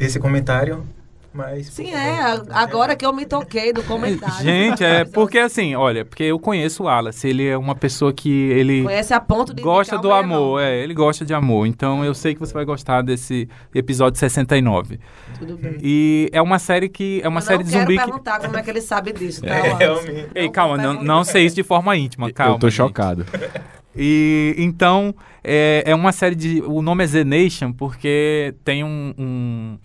esse 0.00 0.18
comentário, 0.20 0.84
mas... 1.32 1.66
Sim, 1.66 1.90
é. 1.92 2.20
a- 2.20 2.42
Agora 2.50 2.94
que 2.94 3.04
eu 3.04 3.12
me 3.12 3.26
toquei 3.26 3.72
do 3.72 3.82
comentário. 3.82 4.44
Gente, 4.44 4.84
é 4.84 5.04
porque 5.04 5.38
assim, 5.38 5.74
olha, 5.74 6.04
porque 6.04 6.22
eu 6.22 6.38
conheço 6.38 6.84
o 6.84 6.86
Wallace, 6.86 7.26
ele 7.28 7.46
é 7.48 7.58
uma 7.58 7.74
pessoa 7.74 8.12
que 8.12 8.30
ele 8.50 8.84
Conhece 8.84 9.12
a 9.12 9.18
ponto 9.20 9.52
de 9.52 9.60
gosta 9.60 9.98
do 9.98 10.12
amor, 10.12 10.60
é, 10.62 10.76
ele 10.82 10.94
gosta 10.94 11.24
de 11.24 11.34
amor. 11.34 11.66
Então 11.66 12.04
eu 12.04 12.14
sei 12.14 12.34
que 12.34 12.40
você 12.40 12.54
vai 12.54 12.64
gostar 12.64 13.02
desse 13.02 13.48
episódio 13.74 14.16
69. 14.18 15.00
Tudo 15.38 15.56
bem. 15.56 15.76
E 15.82 16.28
é 16.32 16.40
uma 16.40 16.60
série 16.60 16.88
que 16.88 17.20
é 17.24 17.28
uma 17.28 17.40
eu 17.40 17.42
série 17.42 17.64
de 17.64 17.70
quero 17.70 17.82
zumbi 17.82 17.98
que 17.98 18.04
perguntar 18.04 18.38
como 18.40 18.56
é 18.56 18.62
que 18.62 18.70
ele 18.70 18.80
sabe 18.80 19.12
disso, 19.12 19.42
tá, 19.42 19.48
É, 19.56 19.60
Wallace? 19.72 19.78
realmente. 20.06 20.28
Ei, 20.36 20.48
calma, 20.50 20.76
não, 20.76 21.02
não 21.02 21.24
sei 21.24 21.44
isso 21.46 21.56
de 21.56 21.64
forma 21.64 21.96
íntima, 21.96 22.30
calma. 22.32 22.54
eu 22.54 22.58
tô 22.60 22.68
gente. 22.68 22.76
chocado. 22.76 23.26
E 23.96 24.54
então 24.58 25.14
é, 25.42 25.82
é 25.86 25.94
uma 25.94 26.12
série 26.12 26.34
de. 26.34 26.60
O 26.62 26.82
nome 26.82 27.04
é 27.04 27.06
Z 27.06 27.24
Nation 27.24 27.72
porque 27.72 28.54
tem 28.64 28.82
um, 28.82 29.14
um, 29.18 29.78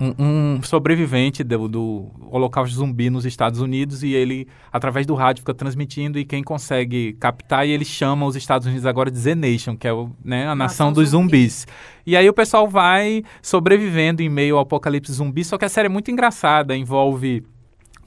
um- 0.00 0.14
um 0.58 0.62
sobrevivente 0.62 1.42
do, 1.42 1.66
do 1.66 2.10
Holocausto 2.30 2.76
Zumbi 2.76 3.08
nos 3.08 3.24
Estados 3.24 3.60
Unidos 3.60 4.02
e 4.02 4.12
ele, 4.12 4.46
através 4.70 5.06
do 5.06 5.14
rádio, 5.14 5.40
fica 5.40 5.54
transmitindo 5.54 6.18
e 6.18 6.24
quem 6.24 6.42
consegue 6.42 7.14
captar, 7.14 7.66
e 7.66 7.70
ele 7.70 7.84
chama 7.84 8.26
os 8.26 8.36
Estados 8.36 8.66
Unidos 8.66 8.84
agora 8.86 9.10
de 9.10 9.18
Z 9.18 9.34
Nation, 9.34 9.76
que 9.76 9.88
é 9.88 9.92
o, 9.92 10.10
né, 10.24 10.46
a 10.46 10.54
nação, 10.54 10.92
dos 10.92 11.08
zumbi. 11.08 11.38
zumbis. 11.48 11.66
E 12.06 12.16
aí 12.16 12.28
o 12.28 12.34
pessoal 12.34 12.68
vai 12.68 13.22
sobrevivendo 13.40 14.22
em 14.22 14.28
meio 14.28 14.56
ao 14.56 14.62
apocalipse 14.62 15.12
zumbi, 15.12 15.42
só 15.44 15.56
que 15.56 15.64
a 15.64 15.68
série 15.68 15.86
é 15.86 15.90
muito 15.90 16.10
engraçada, 16.10 16.76
envolve. 16.76 17.42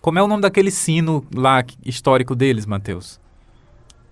Como 0.01 0.19
é 0.19 0.21
o 0.23 0.27
nome 0.27 0.43
daquele 0.43 0.69
sino 0.69 1.25
lá 1.33 1.63
histórico 1.83 2.35
deles, 2.35 2.67
Matheus? 2.67 3.19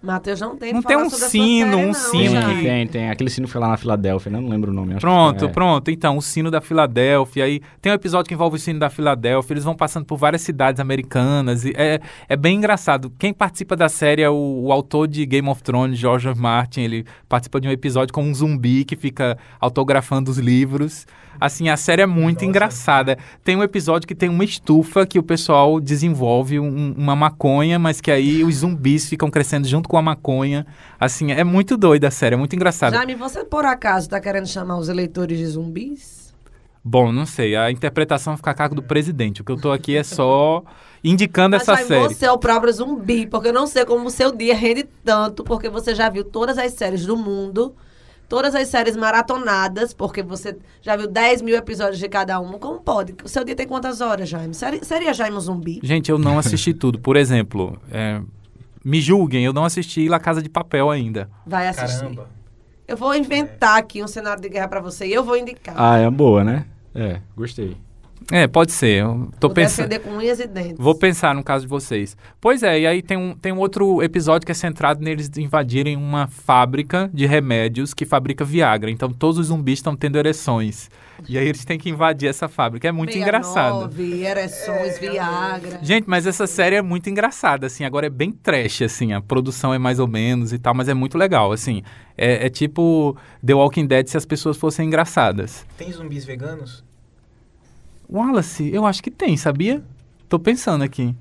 Matheus 0.04 0.42
não 0.42 0.58
tem 0.58 0.74
Não 0.74 0.82
tem 0.84 0.98
um 0.98 1.10
sino, 1.10 1.72
série, 1.72 1.84
um 1.84 1.88
não, 1.88 1.94
sino 1.94 2.34
já. 2.42 2.48
Tem, 2.50 2.62
tem, 2.64 2.88
tem. 2.88 3.10
Aquele 3.10 3.30
sino 3.30 3.48
que 3.48 3.54
foi 3.54 3.62
lá 3.62 3.70
na 3.70 3.78
Filadélfia, 3.78 4.30
né? 4.32 4.40
não 4.40 4.50
lembro 4.50 4.70
o 4.72 4.74
nome. 4.74 4.90
acho 4.90 4.98
que 4.98 5.02
Pronto, 5.02 5.46
é. 5.46 5.48
pronto. 5.48 5.90
Então, 5.90 6.18
o 6.18 6.22
sino 6.22 6.52
da 6.52 6.60
Filadélfia. 6.60 7.46
Aí 7.46 7.62
tem 7.82 7.92
um 7.92 7.96
episódio 7.96 8.28
que 8.28 8.34
envolve 8.34 8.58
o 8.58 8.60
sino 8.60 8.80
da 8.80 8.90
Filadélfia. 8.90 9.54
Eles 9.54 9.64
vão 9.64 9.74
passando 9.76 10.06
por 10.06 10.18
várias 10.18 10.42
cidades 10.42 10.82
americanas. 10.82 11.64
E 11.64 11.74
é, 11.78 12.02
é 12.28 12.36
bem 12.36 12.58
engraçado. 12.58 13.12
Quem 13.18 13.34
participa 13.34 13.76
da 13.78 13.88
série 13.88 14.22
é 14.22 14.30
o, 14.30 14.64
o 14.66 14.72
autor 14.74 15.08
de 15.08 15.26
Game 15.26 15.48
of 15.48 15.64
Thrones, 15.64 15.98
George. 15.98 16.28
Martin. 16.36 16.82
Ele 16.82 17.06
participa 17.30 17.62
de 17.62 17.68
um 17.68 17.72
episódio 17.72 18.14
com 18.14 18.24
um 18.24 18.34
zumbi 18.34 18.84
que 18.84 18.96
fica 18.96 19.38
autografando 19.60 20.30
os 20.30 20.38
livros. 20.38 21.06
Assim, 21.40 21.68
a 21.68 21.76
série 21.76 22.02
é 22.02 22.06
muito 22.06 22.36
Nossa. 22.36 22.46
engraçada. 22.46 23.18
Tem 23.44 23.56
um 23.56 23.64
episódio 23.64 24.08
que 24.08 24.14
tem 24.14 24.30
uma 24.30 24.44
estufa 24.44 25.06
que 25.06 25.18
o 25.18 25.24
pessoal 25.24 25.80
desenvolve 25.80 26.60
um- 26.60 26.94
uma 26.96 27.16
maconha, 27.16 27.80
mas 27.80 28.00
que 28.00 28.12
aí 28.12 28.44
os 28.44 28.58
zumbis 28.58 29.10
ficam 29.10 29.30
crescendo 29.32 29.68
junto 29.68 29.90
com 29.94 29.98
a 29.98 30.02
maconha. 30.02 30.66
Assim, 31.00 31.32
é 31.32 31.44
muito 31.44 31.78
doida 31.78 32.08
a 32.08 32.12
série, 32.12 32.34
é 32.34 32.38
muito 32.38 32.56
engraçada. 32.56 32.98
Jaime, 32.98 33.14
você 33.14 33.44
por 33.46 33.64
acaso 33.64 34.10
tá 34.10 34.20
querendo 34.20 34.48
chamar 34.48 34.80
os 34.80 34.90
eleitores 34.90 35.38
de 35.38 35.46
zumbis? 35.46 36.34
Bom, 36.84 37.12
não 37.12 37.28
sei. 37.28 37.56
A 37.56 37.70
interpretação 37.70 38.36
fica 38.36 38.50
a 38.50 38.54
cargo 38.56 38.74
do 38.74 38.82
presidente. 38.82 39.42
O 39.42 39.46
que 39.46 39.52
eu 39.52 39.62
tô 39.62 39.72
aqui 39.72 39.96
é 39.96 40.02
só 40.04 40.64
indicando 41.04 41.56
Mas, 41.56 41.62
essa 41.62 41.76
Jaime, 41.76 41.88
série. 41.88 42.16
você 42.16 42.26
é 42.26 42.32
o 42.32 42.40
próprio 42.40 42.74
zumbi, 42.74 43.28
porque 43.28 43.50
eu 43.50 43.54
não 43.54 43.68
sei 43.68 43.86
como 43.86 44.08
o 44.08 44.10
seu 44.10 44.32
dia 44.36 44.56
rende 44.56 44.84
tanto, 45.06 45.44
porque 45.44 45.70
você 45.70 45.94
já 45.94 46.10
viu 46.10 46.24
todas 46.24 46.58
as 46.58 46.74
séries 46.74 47.06
do 47.06 47.16
mundo, 47.16 47.76
todas 48.28 48.56
as 48.56 48.68
séries 48.70 48.98
maratonadas, 48.98 49.94
porque 49.94 50.24
você 50.24 50.58
já 50.82 50.96
viu 50.96 51.08
10 51.08 51.44
mil 51.44 51.56
episódios 51.56 52.00
de 52.00 52.10
cada 52.10 52.40
uma. 52.40 52.58
Como 52.58 52.80
pode? 52.80 53.14
O 53.24 53.30
seu 53.30 53.44
dia 53.44 53.56
tem 53.56 53.68
quantas 53.68 54.02
horas, 54.02 54.28
Jaime? 54.28 54.56
Seria, 54.56 54.84
seria 54.84 55.14
Jaime 55.14 55.38
um 55.38 55.40
zumbi? 55.40 55.80
Gente, 55.84 56.10
eu 56.10 56.18
não 56.18 56.40
assisti 56.40 56.74
tudo. 56.74 56.98
Por 56.98 57.16
exemplo, 57.16 57.80
é, 57.92 58.20
me 58.84 59.00
julguem, 59.00 59.46
eu 59.46 59.54
não 59.54 59.66
assisti 59.66 60.08
La 60.10 60.20
Casa 60.20 60.42
de 60.42 60.50
Papel 60.50 60.90
ainda. 60.90 61.30
Vai 61.46 61.68
assistir. 61.68 62.00
Caramba. 62.00 62.30
Eu 62.88 62.98
vou 62.98 63.16
inventar 63.16 63.78
aqui 63.78 64.04
um 64.04 64.08
cenário 64.08 64.42
de 64.42 64.50
guerra 64.50 64.68
pra 64.68 64.82
você 64.82 65.08
e 65.08 65.14
eu 65.14 65.24
vou 65.24 65.38
indicar. 65.38 65.76
Ah, 65.78 65.98
é 65.98 66.10
boa, 66.10 66.44
né? 66.44 66.66
É, 66.94 67.22
gostei. 67.36 67.78
É, 68.32 68.48
pode 68.48 68.72
ser. 68.72 69.02
Eu 69.02 69.30
tô 69.40 69.48
vou 69.48 69.56
pensando. 69.56 69.90
defender 69.90 70.08
com 70.08 70.18
unhas 70.18 70.40
e 70.40 70.48
dentes. 70.48 70.78
Vou 70.78 70.96
pensar 70.96 71.36
no 71.36 71.44
caso 71.44 71.66
de 71.66 71.70
vocês. 71.70 72.16
Pois 72.40 72.64
é, 72.64 72.82
e 72.82 72.88
aí 72.88 73.02
tem 73.02 73.18
um, 73.18 73.36
tem 73.36 73.52
um 73.52 73.60
outro 73.60 74.02
episódio 74.02 74.46
que 74.46 74.52
é 74.52 74.56
centrado 74.56 75.02
neles 75.02 75.30
invadirem 75.38 75.96
uma 75.96 76.28
fábrica 76.28 77.10
de 77.14 77.26
remédios 77.26 77.94
que 77.94 78.06
fabrica 78.06 78.46
Viagra. 78.46 78.90
Então 78.90 79.12
todos 79.12 79.38
os 79.38 79.48
zumbis 79.48 79.80
estão 79.80 79.96
tendo 79.96 80.18
ereções. 80.18 80.90
E 81.28 81.38
aí 81.38 81.48
eles 81.48 81.64
têm 81.64 81.78
que 81.78 81.90
invadir 81.90 82.28
essa 82.28 82.48
fábrica. 82.48 82.88
É 82.88 82.92
muito 82.92 83.18
engraçado. 83.18 83.92
69, 83.92 84.26
ereções, 84.26 85.00
Viagra. 85.00 85.80
Gente, 85.82 86.06
mas 86.08 86.26
essa 86.28 86.48
série 86.48 86.76
é 86.76 86.82
muito 86.82 87.10
engraçada, 87.10 87.68
assim, 87.68 87.86
agora 87.86 88.08
é 88.08 88.10
bem 88.10 88.32
trash, 88.32 88.82
assim, 88.82 89.14
a 89.14 89.22
produção 89.22 89.74
é 89.74 89.78
mais 89.78 90.00
ou 90.00 90.08
menos 90.08 90.52
e 90.52 90.60
tal, 90.60 90.74
mas 90.74 90.90
é 90.90 90.94
muito 90.94 91.18
legal, 91.18 91.52
assim. 91.52 91.82
É, 92.18 92.48
é 92.48 92.50
tipo 92.50 93.16
The 93.46 93.54
Walking 93.54 93.86
Dead 93.86 94.08
se 94.08 94.18
as 94.18 94.26
pessoas 94.26 94.58
fossem 94.58 94.88
engraçadas. 94.88 95.66
Tem 95.78 95.92
zumbis 95.92 96.26
veganos? 96.26 96.84
Wallace, 98.14 98.70
eu 98.74 98.86
acho 98.86 99.02
que 99.02 99.10
tem, 99.10 99.36
sabia? 99.36 99.84
Tô 100.30 100.38
pensando 100.38 100.84
aqui. 100.84 101.16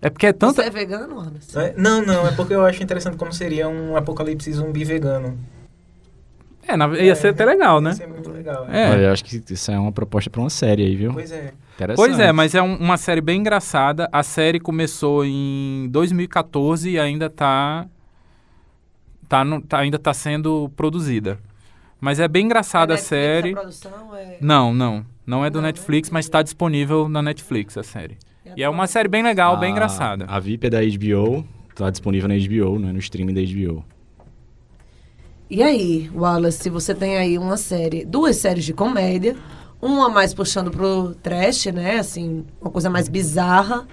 É 0.00 0.08
porque 0.10 0.26
é 0.26 0.32
tanta... 0.32 0.62
Você 0.62 0.68
é 0.68 0.70
vegano, 0.70 1.18
Ana? 1.20 1.34
É, 1.56 1.74
Não, 1.76 2.04
não, 2.04 2.26
é 2.26 2.32
porque 2.32 2.54
eu 2.54 2.64
acho 2.64 2.82
interessante 2.82 3.16
como 3.16 3.32
seria 3.32 3.68
um 3.68 3.96
apocalipse 3.96 4.50
zumbi 4.52 4.84
vegano. 4.84 5.38
É, 6.66 6.76
na- 6.76 6.88
ia 6.98 7.14
ser 7.14 7.28
até 7.28 7.44
legal, 7.44 7.80
né? 7.80 7.90
Ia 7.90 7.96
ser 7.96 8.06
muito 8.08 8.30
legal. 8.30 8.66
É. 8.68 8.90
Olha, 8.90 9.00
eu 9.02 9.12
acho 9.12 9.24
que 9.24 9.42
isso 9.50 9.70
é 9.70 9.78
uma 9.78 9.92
proposta 9.92 10.30
pra 10.30 10.40
uma 10.40 10.50
série 10.50 10.82
aí, 10.84 10.96
viu? 10.96 11.12
Pois 11.12 11.30
é. 11.30 11.52
Pois 11.96 12.18
é, 12.18 12.32
mas 12.32 12.54
é 12.54 12.62
um- 12.62 12.76
uma 12.76 12.96
série 12.96 13.20
bem 13.20 13.40
engraçada. 13.40 14.08
A 14.12 14.22
série 14.22 14.58
começou 14.60 15.24
em 15.24 15.88
2014 15.90 16.90
e 16.90 16.98
ainda 16.98 17.28
tá, 17.28 17.86
tá, 19.28 19.44
no- 19.44 19.60
tá- 19.60 19.78
ainda 19.80 19.98
tá 19.98 20.14
sendo 20.14 20.70
produzida. 20.76 21.38
Mas 22.00 22.18
é 22.20 22.26
bem 22.28 22.46
engraçada 22.46 22.94
a 22.94 22.96
Netflix, 22.96 23.08
série. 23.08 23.50
A 23.50 23.56
produção 23.56 24.16
é... 24.16 24.36
Não, 24.40 24.72
não. 24.74 25.04
Não 25.26 25.44
é 25.44 25.50
do 25.50 25.56
Não, 25.56 25.62
né? 25.62 25.68
Netflix, 25.68 26.10
mas 26.10 26.24
está 26.26 26.42
disponível 26.42 27.08
na 27.08 27.22
Netflix 27.22 27.76
a 27.78 27.82
série. 27.82 28.16
E 28.56 28.62
é 28.62 28.68
uma 28.68 28.86
série 28.86 29.08
bem 29.08 29.22
legal, 29.22 29.56
bem 29.56 29.68
A- 29.68 29.72
engraçada. 29.72 30.24
A 30.28 30.38
VIP 30.40 30.66
é 30.66 30.70
da 30.70 30.80
HBO, 30.82 31.44
tá 31.74 31.88
disponível 31.90 32.28
na 32.28 32.34
HBO, 32.34 32.78
né? 32.78 32.92
No 32.92 32.98
streaming 32.98 33.32
da 33.34 33.40
HBO. 33.40 33.84
E 35.48 35.62
aí, 35.62 36.10
Wallace, 36.14 36.68
você 36.70 36.94
tem 36.94 37.16
aí 37.18 37.38
uma 37.38 37.56
série, 37.56 38.04
duas 38.04 38.36
séries 38.36 38.64
de 38.64 38.72
comédia, 38.72 39.36
uma 39.80 40.08
mais 40.08 40.32
puxando 40.32 40.70
pro 40.70 41.14
trash, 41.22 41.66
né? 41.66 41.98
Assim, 41.98 42.44
uma 42.60 42.70
coisa 42.70 42.88
mais 42.88 43.08
bizarra, 43.08 43.86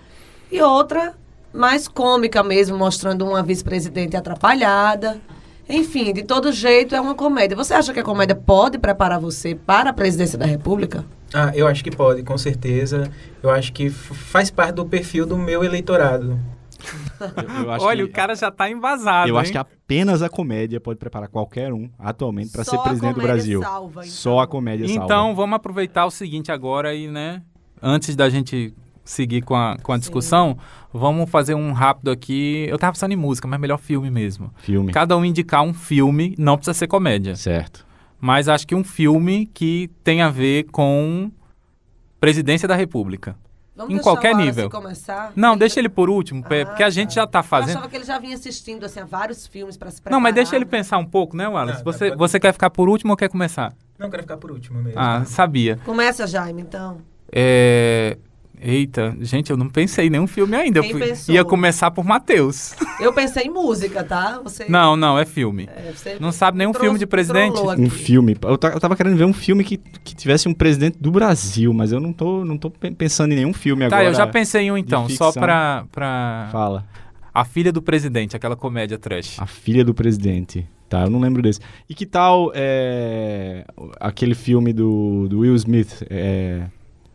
e 0.51 0.61
outra 0.61 1.13
mais 1.53 1.87
cômica 1.87 2.41
mesmo, 2.43 2.77
mostrando 2.77 3.25
uma 3.25 3.43
vice-presidente 3.43 4.15
atrapalhada. 4.15 5.19
Enfim, 5.69 6.11
de 6.11 6.23
todo 6.23 6.51
jeito 6.51 6.95
é 6.95 6.99
uma 6.99 7.13
comédia. 7.13 7.55
Você 7.55 7.75
acha 7.75 7.93
que 7.93 7.99
a 7.99 8.03
comédia 8.03 8.35
pode 8.35 8.79
preparar 8.79 9.19
você 9.19 9.53
para 9.53 9.91
a 9.91 9.93
presidência 9.93 10.37
da 10.37 10.45
República? 10.45 11.05
Ah, 11.31 11.51
eu 11.53 11.67
acho 11.67 11.83
que 11.83 11.91
pode, 11.91 12.23
com 12.23 12.37
certeza. 12.39 13.11
Eu 13.43 13.51
acho 13.51 13.71
que 13.71 13.89
faz 13.89 14.49
parte 14.49 14.75
do 14.75 14.85
perfil 14.85 15.27
do 15.27 15.37
meu 15.37 15.63
eleitorado. 15.63 16.39
Eu, 17.19 17.63
eu 17.65 17.71
acho 17.71 17.85
Olha, 17.85 18.03
que, 18.03 18.09
o 18.09 18.13
cara 18.13 18.33
já 18.33 18.49
tá 18.49 18.69
embasado, 18.69 19.29
Eu 19.29 19.37
acho 19.37 19.49
hein? 19.49 19.51
que 19.51 19.57
apenas 19.57 20.23
a 20.23 20.29
comédia 20.29 20.79
pode 20.79 20.97
preparar 20.97 21.27
qualquer 21.27 21.71
um 21.71 21.89
atualmente 21.99 22.51
para 22.51 22.63
ser 22.63 22.77
presidente 22.79 23.15
do 23.15 23.21
comédia 23.21 23.33
Brasil. 23.35 23.61
salva, 23.61 24.01
então. 24.01 24.11
Só 24.11 24.39
a 24.39 24.47
comédia 24.47 24.87
salva. 24.87 25.03
Então, 25.03 25.35
vamos 25.35 25.55
aproveitar 25.55 26.05
o 26.05 26.11
seguinte 26.11 26.51
agora 26.51 26.95
e, 26.95 27.07
né? 27.07 27.43
Antes 27.81 28.15
da 28.15 28.29
gente 28.29 28.73
seguir 29.09 29.41
com 29.41 29.55
a, 29.55 29.77
com 29.81 29.91
a 29.91 29.95
Sim. 29.95 29.99
discussão, 30.01 30.57
vamos 30.93 31.29
fazer 31.29 31.53
um 31.55 31.71
rápido 31.71 32.11
aqui. 32.11 32.65
Eu 32.69 32.77
tava 32.77 32.93
pensando 32.93 33.11
em 33.11 33.15
música, 33.17 33.47
mas 33.47 33.59
melhor 33.59 33.77
filme 33.77 34.09
mesmo. 34.11 34.51
Filme. 34.57 34.91
Cada 34.91 35.17
um 35.17 35.25
indicar 35.25 35.63
um 35.63 35.73
filme, 35.73 36.35
não 36.37 36.55
precisa 36.57 36.73
ser 36.73 36.87
comédia, 36.87 37.35
Certo. 37.35 37.85
mas 38.19 38.47
acho 38.47 38.67
que 38.67 38.75
um 38.75 38.83
filme 38.83 39.47
que 39.53 39.89
tem 40.03 40.21
a 40.21 40.29
ver 40.29 40.65
com 40.71 41.31
presidência 42.19 42.67
da 42.67 42.75
República. 42.75 43.35
Vamos 43.75 43.95
Em 43.95 43.99
qualquer 44.01 44.35
nível. 44.35 44.69
Começar? 44.69 45.31
Não, 45.37 45.57
deixa 45.57 45.79
ele 45.79 45.87
por 45.87 46.09
último, 46.09 46.43
Ah, 46.45 46.65
porque 46.65 46.83
a 46.83 46.89
gente 46.89 47.15
tá. 47.15 47.21
já 47.21 47.27
tá 47.27 47.39
Eu 47.39 47.43
fazendo. 47.43 47.69
achava 47.77 47.87
que 47.87 47.95
ele 47.95 48.03
já 48.03 48.19
vinha 48.19 48.35
assistindo 48.35 48.83
assim, 48.85 48.99
a 48.99 49.05
vários 49.05 49.47
filmes 49.47 49.77
para 49.77 49.89
se 49.89 50.01
preparar. 50.01 50.17
Não, 50.17 50.21
mas 50.21 50.35
deixa 50.35 50.53
ele 50.53 50.65
pensar 50.65 50.97
um 50.97 51.05
pouco, 51.05 51.37
né, 51.37 51.47
Wallace? 51.47 51.77
Não, 51.77 51.85
Você, 51.85 52.07
pode- 52.09 52.17
você 52.17 52.39
quer 52.41 52.51
ficar 52.51 52.69
por 52.69 52.89
último 52.89 53.11
ou 53.13 53.17
quer 53.17 53.29
começar? 53.29 53.73
Não, 53.97 54.09
quero 54.09 54.23
ficar 54.23 54.35
por 54.35 54.51
último 54.51 54.83
mesmo. 54.83 54.99
Ah, 54.99 55.23
sabia. 55.23 55.79
Começa, 55.85 56.27
Jaime, 56.27 56.61
então. 56.61 56.97
É... 57.31 58.17
Eita, 58.61 59.15
gente, 59.21 59.49
eu 59.49 59.55
não 59.55 59.69
pensei 59.69 60.07
em 60.07 60.09
nenhum 60.09 60.27
filme 60.27 60.53
ainda. 60.55 60.79
Eu 60.79 60.83
Quem 60.83 60.91
fui- 60.91 61.01
pensou? 61.07 61.33
ia 61.33 61.45
começar 61.45 61.91
por 61.91 62.03
Matheus. 62.03 62.75
Eu 62.99 63.13
pensei 63.13 63.43
em 63.43 63.49
música, 63.49 64.03
tá? 64.03 64.41
Você, 64.43 64.65
Não, 64.67 64.97
não, 64.97 65.17
é 65.17 65.25
filme. 65.25 65.69
é, 65.73 65.93
você 65.95 66.17
Não 66.19 66.31
sabe 66.31 66.57
nenhum 66.57 66.71
me 66.71 66.79
filme 66.79 66.99
de 66.99 67.05
presidente? 67.07 67.57
Um 67.61 67.89
filme. 67.89 68.35
Eu, 68.41 68.49
eu 68.51 68.79
tava 68.79 68.95
querendo 68.97 69.15
ver 69.15 69.23
um 69.23 69.31
filme 69.33 69.63
que, 69.63 69.77
que 69.77 70.13
tivesse 70.13 70.49
um 70.49 70.53
presidente 70.53 70.97
do 70.99 71.09
Brasil, 71.09 71.73
mas 71.73 71.93
eu 71.93 72.01
não 72.01 72.11
tô, 72.11 72.43
não 72.43 72.57
tô 72.57 72.69
pe- 72.69 72.91
pensando 72.91 73.31
em 73.31 73.35
nenhum 73.37 73.53
filme 73.53 73.87
Tá, 73.87 73.95
agora. 73.95 74.09
eu 74.09 74.13
já 74.13 74.27
pensei 74.27 74.63
em 74.63 74.71
um 74.71 74.77
então, 74.77 75.07
só 75.07 75.31
pra, 75.31 75.85
pra... 75.91 76.49
Fala. 76.51 76.85
A 77.33 77.45
Filha 77.45 77.71
do 77.71 77.81
Presidente, 77.81 78.35
aquela 78.35 78.55
comédia 78.57 78.97
trash. 78.97 79.39
A 79.39 79.45
filha 79.45 79.85
do 79.85 79.93
presidente. 79.93 80.67
Tá, 80.89 81.03
eu 81.03 81.09
não 81.09 81.19
lembro 81.19 81.41
desse. 81.41 81.59
E 81.87 81.93
que 81.93 82.05
tal 82.05 82.51
é, 82.53 83.63
aquele 83.99 84.33
filme 84.35 84.73
do, 84.73 85.27
do 85.29 85.39
Will 85.39 85.55
Smith, 85.55 86.03
é, 86.09 86.63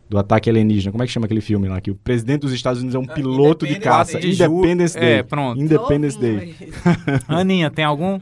do 0.09 0.17
ataque 0.17 0.49
alienígena? 0.49 0.91
Como 0.91 1.03
é 1.03 1.07
que 1.07 1.11
chama 1.11 1.25
aquele 1.25 1.41
filme 1.41 1.67
lá? 1.67 1.81
Que 1.81 1.91
o 1.91 1.95
presidente 1.95 2.41
dos 2.41 2.53
Estados 2.53 2.79
Unidos 2.81 2.95
é 2.95 2.99
um 2.99 3.09
Ah, 3.09 3.13
piloto 3.13 3.65
de 3.65 3.79
caça. 3.79 4.13
Day. 4.19 4.21
De 4.21 4.43
Independence 4.43 4.99
Day. 4.99 5.13
É, 5.13 5.23
pronto. 5.23 5.59
Independence 5.61 6.19
Day. 6.19 6.55
Aninha, 7.27 7.69
tem 7.71 7.83
algum? 7.85 8.19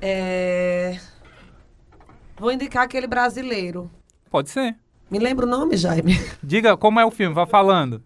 É... 0.00 0.98
Vou 2.38 2.50
indicar 2.52 2.84
aquele 2.84 3.06
brasileiro. 3.06 3.90
Pode 4.30 4.50
ser. 4.50 4.74
Me 5.10 5.18
lembra 5.18 5.44
o 5.44 5.48
nome, 5.48 5.76
Jaime? 5.76 6.18
Diga 6.42 6.76
como 6.76 6.98
é 7.00 7.04
o 7.04 7.10
filme, 7.10 7.34
vá 7.34 7.44
falando. 7.46 8.02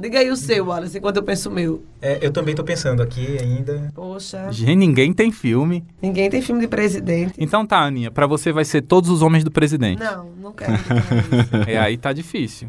Diga 0.00 0.18
aí 0.18 0.30
o 0.30 0.36
seu, 0.36 0.66
Wallace, 0.66 0.98
enquanto 0.98 1.16
eu 1.18 1.22
penso 1.22 1.48
o 1.48 1.52
meu. 1.52 1.82
É, 2.02 2.18
eu 2.20 2.30
também 2.32 2.54
tô 2.54 2.64
pensando 2.64 3.02
aqui 3.02 3.38
ainda. 3.40 3.90
Poxa, 3.94 4.50
Gente, 4.50 4.74
ninguém 4.76 5.12
tem 5.12 5.30
filme. 5.30 5.84
ninguém 6.02 6.28
tem 6.28 6.42
filme 6.42 6.60
de 6.60 6.68
presidente. 6.68 7.34
Então 7.38 7.64
tá, 7.66 7.78
Aninha, 7.78 8.10
pra 8.10 8.26
você 8.26 8.52
vai 8.52 8.64
ser 8.64 8.82
Todos 8.82 9.08
os 9.10 9.22
Homens 9.22 9.44
do 9.44 9.50
Presidente. 9.50 10.00
Não, 10.02 10.28
não 10.40 10.52
quero. 10.52 10.72
É, 11.66 11.78
aí 11.78 11.96
tá 11.96 12.12
difícil. 12.12 12.68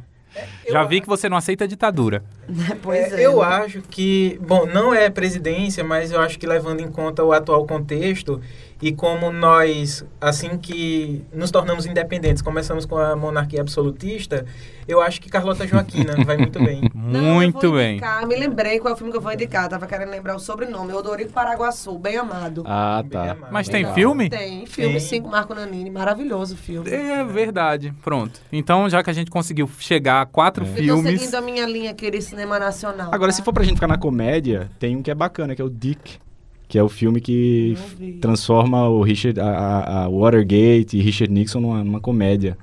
Eu 0.66 0.74
Já 0.74 0.84
vi 0.84 1.00
que 1.00 1.08
você 1.08 1.30
não 1.30 1.38
aceita 1.38 1.66
ditadura. 1.68 2.22
pois 2.84 3.14
É, 3.14 3.22
é. 3.22 3.26
eu 3.26 3.40
né? 3.40 3.46
acho 3.46 3.82
que, 3.90 4.38
bom, 4.46 4.66
não 4.66 4.94
é 4.94 5.10
presidência, 5.10 5.82
mas 5.84 6.12
eu 6.12 6.20
acho 6.20 6.38
que 6.38 6.46
levando 6.46 6.82
em 6.82 6.90
conta 6.92 7.24
o 7.24 7.32
atual 7.32 7.66
contexto 7.66 8.42
E 8.86 8.92
como 8.94 9.32
nós, 9.32 10.06
assim 10.22 10.60
que 10.60 11.26
nos 11.34 11.50
tornamos 11.50 11.88
independentes, 11.88 12.44
começamos 12.44 12.86
com 12.86 12.96
a 13.00 13.16
monarquia 13.16 13.60
absolutista, 13.60 14.46
eu 14.88 15.02
acho 15.02 15.20
que 15.20 15.28
Carlota 15.28 15.66
Joaquina 15.66 16.14
vai 16.24 16.38
muito 16.38 16.64
bem. 16.64 16.88
Não, 16.94 17.20
eu 17.20 17.34
Muito 17.34 17.62
vou 17.62 17.78
bem. 17.78 17.94
indicar, 17.94 18.28
me 18.28 18.36
lembrei 18.36 18.78
qual 18.80 18.92
é 18.92 18.94
o 18.94 18.96
filme 18.96 19.12
que 19.12 19.18
eu 19.18 19.22
vou 19.22 19.34
indicar. 19.34 19.68
Tava 19.68 19.88
querendo 19.88 20.12
lembrar 20.12 20.36
o 20.36 20.40
sobrenome. 20.40 20.94
Odorico 20.94 21.32
Paraguaçu, 21.34 21.98
bem 21.98 22.16
amado. 22.18 22.62
Ah, 22.64 23.04
tá. 23.10 23.32
amado. 23.32 23.52
Mas 23.52 23.68
tem 23.68 23.78
Legal. 23.82 23.96
filme? 23.96 24.30
Tem, 24.30 24.68
filme 24.68 24.92
Tem. 24.92 25.00
5, 25.00 25.28
Marco 25.30 25.56
Nanini. 25.56 25.90
Maravilhoso 25.90 26.56
filme. 26.56 26.88
É 26.92 27.24
verdade. 27.24 27.92
Pronto. 28.04 28.40
Então, 28.52 28.88
já 28.88 29.02
que 29.02 29.10
a 29.10 29.14
gente 29.14 29.32
conseguiu 29.32 29.68
chegar 29.80 30.22
a 30.22 30.28
quatro 30.28 30.64
É. 30.64 30.68
Eu 30.68 30.72
tô 30.76 30.80
filmes. 31.02 31.22
seguindo 31.22 31.34
a 31.34 31.42
minha 31.42 31.66
linha 31.66 31.90
aqui 31.90 32.12
de 32.12 32.22
cinema 32.22 32.60
nacional. 32.60 33.10
Agora, 33.12 33.32
tá? 33.32 33.36
se 33.36 33.42
for 33.42 33.52
pra 33.52 33.64
gente 33.64 33.78
ficar 33.78 33.88
na 33.88 33.98
comédia, 33.98 34.70
tem 34.78 34.96
um 34.96 35.02
que 35.02 35.10
é 35.10 35.16
bacana, 35.16 35.56
que 35.56 35.62
é 35.64 35.66
o 35.66 35.70
Dick. 35.72 36.20
Que 36.68 36.80
é 36.80 36.84
o 36.84 36.90
filme 36.90 37.22
que 37.22 37.76
Não 38.00 38.20
transforma 38.20 38.88
o 38.90 39.02
Richard, 39.04 39.40
a, 39.40 40.04
a- 40.06 40.10
Watergate 40.10 40.98
e 40.98 41.02
Richard 41.02 41.32
Nixon 41.32 41.60
numa, 41.60 41.84
numa 41.84 42.00
comédia. 42.02 42.58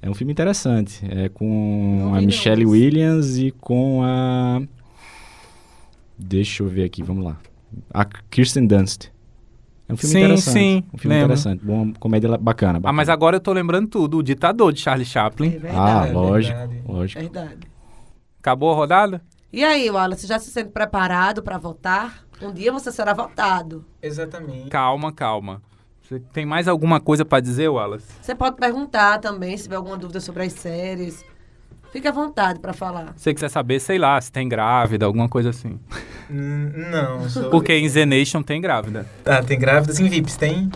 É 0.00 0.08
um 0.08 0.14
filme 0.14 0.32
interessante. 0.32 1.00
É 1.10 1.28
com 1.28 1.98
Não 2.00 2.14
a 2.14 2.20
não, 2.20 2.26
Michelle 2.26 2.62
esse. 2.62 2.70
Williams 2.72 3.36
e 3.38 3.50
com 3.50 4.02
a. 4.02 4.62
Deixa 6.18 6.62
eu 6.62 6.68
ver 6.68 6.84
aqui, 6.84 7.02
vamos 7.02 7.24
lá. 7.24 7.36
A 7.92 8.04
Kirsten 8.04 8.66
Dunst. 8.66 9.08
É 9.88 9.92
um 9.92 9.96
filme 9.96 10.12
Sim, 10.14 10.18
interessante. 10.20 10.52
sim, 10.58 10.84
Um 10.92 10.98
filme 10.98 11.14
lembro. 11.14 11.32
interessante. 11.34 11.62
Uma 11.64 11.92
comédia 12.00 12.28
la- 12.30 12.38
bacana. 12.38 12.78
Ah, 12.82 12.92
mas 12.92 13.06
bacana. 13.06 13.12
agora 13.12 13.36
eu 13.36 13.40
tô 13.40 13.52
lembrando 13.52 13.86
tudo. 13.88 14.18
O 14.18 14.22
ditador 14.22 14.72
de 14.72 14.80
Charlie 14.80 15.04
É 15.06 15.08
Chaplin. 15.08 15.50
verdade. 15.50 15.76
Ah, 15.76 16.06
É 16.08 16.12
lógico, 16.12 16.58
verdade. 16.58 16.82
lógico. 16.88 17.20
Verdade. 17.20 17.58
Acabou 18.40 18.72
a 18.72 18.74
rodada? 18.74 19.22
E 19.52 19.62
aí, 19.64 19.88
Wallace, 19.88 20.26
já 20.26 20.38
se 20.38 20.50
sente 20.50 20.70
preparado 20.70 21.42
para 21.42 21.56
votar? 21.56 22.25
Um 22.42 22.52
dia 22.52 22.70
você 22.72 22.92
será 22.92 23.12
votado. 23.12 23.84
Exatamente. 24.02 24.68
Calma, 24.68 25.12
calma. 25.12 25.62
Você 26.02 26.20
tem 26.32 26.46
mais 26.46 26.68
alguma 26.68 27.00
coisa 27.00 27.24
pra 27.24 27.40
dizer, 27.40 27.68
Wallace? 27.68 28.06
Você 28.22 28.34
pode 28.34 28.56
perguntar 28.56 29.18
também 29.18 29.56
se 29.56 29.64
tiver 29.64 29.76
alguma 29.76 29.96
dúvida 29.96 30.20
sobre 30.20 30.44
as 30.44 30.52
séries. 30.52 31.24
Fique 31.92 32.06
à 32.06 32.12
vontade 32.12 32.60
para 32.60 32.72
falar. 32.72 33.14
Você 33.16 33.32
quiser 33.32 33.48
saber, 33.48 33.80
sei 33.80 33.98
lá, 33.98 34.20
se 34.20 34.30
tem 34.30 34.48
grávida, 34.48 35.06
alguma 35.06 35.28
coisa 35.28 35.50
assim. 35.50 35.80
Não, 36.28 37.28
sou... 37.28 37.48
Porque 37.50 37.72
em 37.72 37.88
Z 37.88 38.04
Nation 38.06 38.42
tem 38.42 38.60
grávida. 38.60 39.06
Ah, 39.24 39.42
tem 39.42 39.58
grávidas 39.58 39.98
em 39.98 40.08
VIPs, 40.08 40.36
tem? 40.36 40.70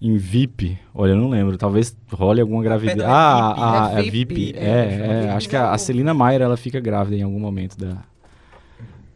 Em 0.00 0.16
VIP, 0.16 0.78
olha, 0.94 1.10
eu 1.10 1.16
não 1.16 1.28
lembro. 1.28 1.58
Talvez 1.58 1.94
role 2.10 2.40
alguma 2.40 2.62
gravidez. 2.62 2.96
Perdão, 2.96 3.10
é 3.10 3.12
Ah, 3.14 3.52
VIP. 3.52 3.60
a, 3.62 3.90
É 3.90 3.98
é 3.98 4.02
VIP, 4.10 4.34
VIP. 4.34 4.58
é, 4.58 4.62
É, 4.64 4.84
é, 4.94 5.20
VIP 5.20 5.28
acho 5.34 5.48
que 5.48 5.56
a, 5.56 5.72
a. 5.72 5.78
Celina 5.78 6.14
Maier 6.14 6.40
ela 6.40 6.56
fica 6.56 6.80
grávida 6.80 7.16
em 7.16 7.22
algum 7.22 7.38
momento 7.38 7.76
da. 7.76 7.98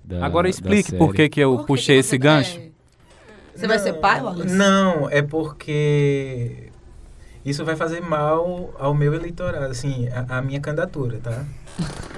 Da- 0.04 0.24
Agora 0.24 0.44
da 0.46 0.50
explique 0.50 0.90
série. 0.90 0.98
por 0.98 1.14
que, 1.14 1.28
que 1.28 1.40
eu 1.40 1.52
Por 1.56 1.60
que 1.62 1.66
puxei 1.66 1.96
que 1.96 2.00
esse 2.00 2.18
gancho. 2.18 2.58
é, 2.58 2.68
Você 3.56 3.66
vai 3.66 3.78
ser 3.78 3.94
pai, 3.94 4.20
Wallace? 4.20 4.54
Não, 4.54 5.08
é 5.08 5.22
porque 5.22 6.68
isso 7.44 7.64
vai 7.64 7.76
fazer 7.76 8.00
mal 8.00 8.74
ao 8.78 8.94
meu 8.94 9.14
eleitorado, 9.14 9.66
assim, 9.66 10.08
a, 10.08 10.38
a 10.38 10.42
minha 10.42 10.60
candidatura, 10.60 11.18
tá? 11.22 11.44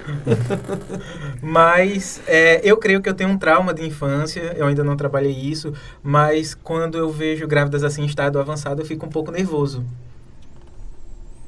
mas 1.43 2.23
é, 2.27 2.61
eu 2.69 2.77
creio 2.77 3.01
que 3.03 3.09
eu 3.09 3.15
tenho 3.15 3.31
um 3.31 3.39
trauma 3.39 3.73
de 3.75 3.85
infância, 3.85 4.41
eu 4.57 4.67
ainda 4.67 4.85
não 4.85 4.97
trabalhei 4.97 5.33
isso, 5.33 5.73
mas 6.03 6.55
quando 6.55 6.97
eu 6.97 7.11
vejo 7.11 7.47
grávidas 7.47 7.83
assim 7.85 8.03
em 8.03 8.07
estado 8.07 8.39
avançado, 8.39 8.83
eu 8.83 8.87
fico 8.87 9.07
um 9.07 9.09
pouco 9.09 9.31
nervoso. 9.31 9.85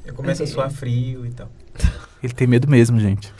Eu 0.05 0.13
começo 0.13 0.41
a 0.41 0.45
Ok. 0.45 0.53
suar 0.53 0.71
frio 0.71 1.25
e 1.25 1.31
tal. 1.31 1.49
Ele 2.21 2.33
tem 2.33 2.47
medo 2.47 2.67
mesmo, 2.67 2.99
gente. 2.99 3.31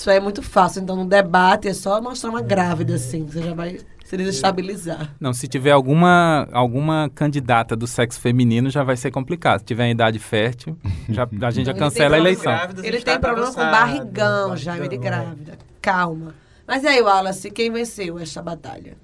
Isso 0.00 0.08
aí 0.08 0.16
é 0.16 0.20
muito 0.20 0.42
fácil. 0.42 0.80
Então, 0.80 0.96
no 0.96 1.04
debate, 1.04 1.68
é 1.68 1.74
só 1.74 2.00
mostrar 2.00 2.30
uma 2.30 2.40
grávida, 2.40 2.94
assim. 2.94 3.26
Você 3.26 3.42
já 3.42 3.52
vai 3.52 3.80
se 4.02 4.16
desestabilizar. 4.16 5.14
Não, 5.20 5.34
se 5.34 5.46
tiver 5.46 5.72
alguma, 5.72 6.48
alguma 6.52 7.10
candidata 7.14 7.76
do 7.76 7.86
sexo 7.86 8.18
feminino, 8.18 8.70
já 8.70 8.82
vai 8.82 8.96
ser 8.96 9.10
complicado. 9.10 9.58
Se 9.58 9.66
tiver 9.66 9.88
em 9.88 9.90
idade 9.90 10.18
fértil, 10.18 10.74
já, 11.06 11.28
a 11.42 11.50
gente 11.50 11.66
já 11.66 11.72
Ele 11.72 11.78
cancela 11.78 12.16
a 12.16 12.18
eleição. 12.18 12.50
Grávidas 12.50 12.82
Ele 12.82 13.02
tem 13.02 13.20
problema 13.20 13.52
com 13.52 13.60
avançado, 13.60 13.86
barrigão, 13.86 14.56
Jaime, 14.56 14.88
de 14.88 14.96
barrigão, 14.96 15.18
é. 15.18 15.22
grávida. 15.22 15.58
Calma. 15.82 16.34
Mas 16.66 16.82
e 16.82 16.86
aí, 16.86 17.02
Wallace, 17.02 17.50
quem 17.50 17.70
venceu 17.70 18.18
esta 18.18 18.40
batalha? 18.40 18.96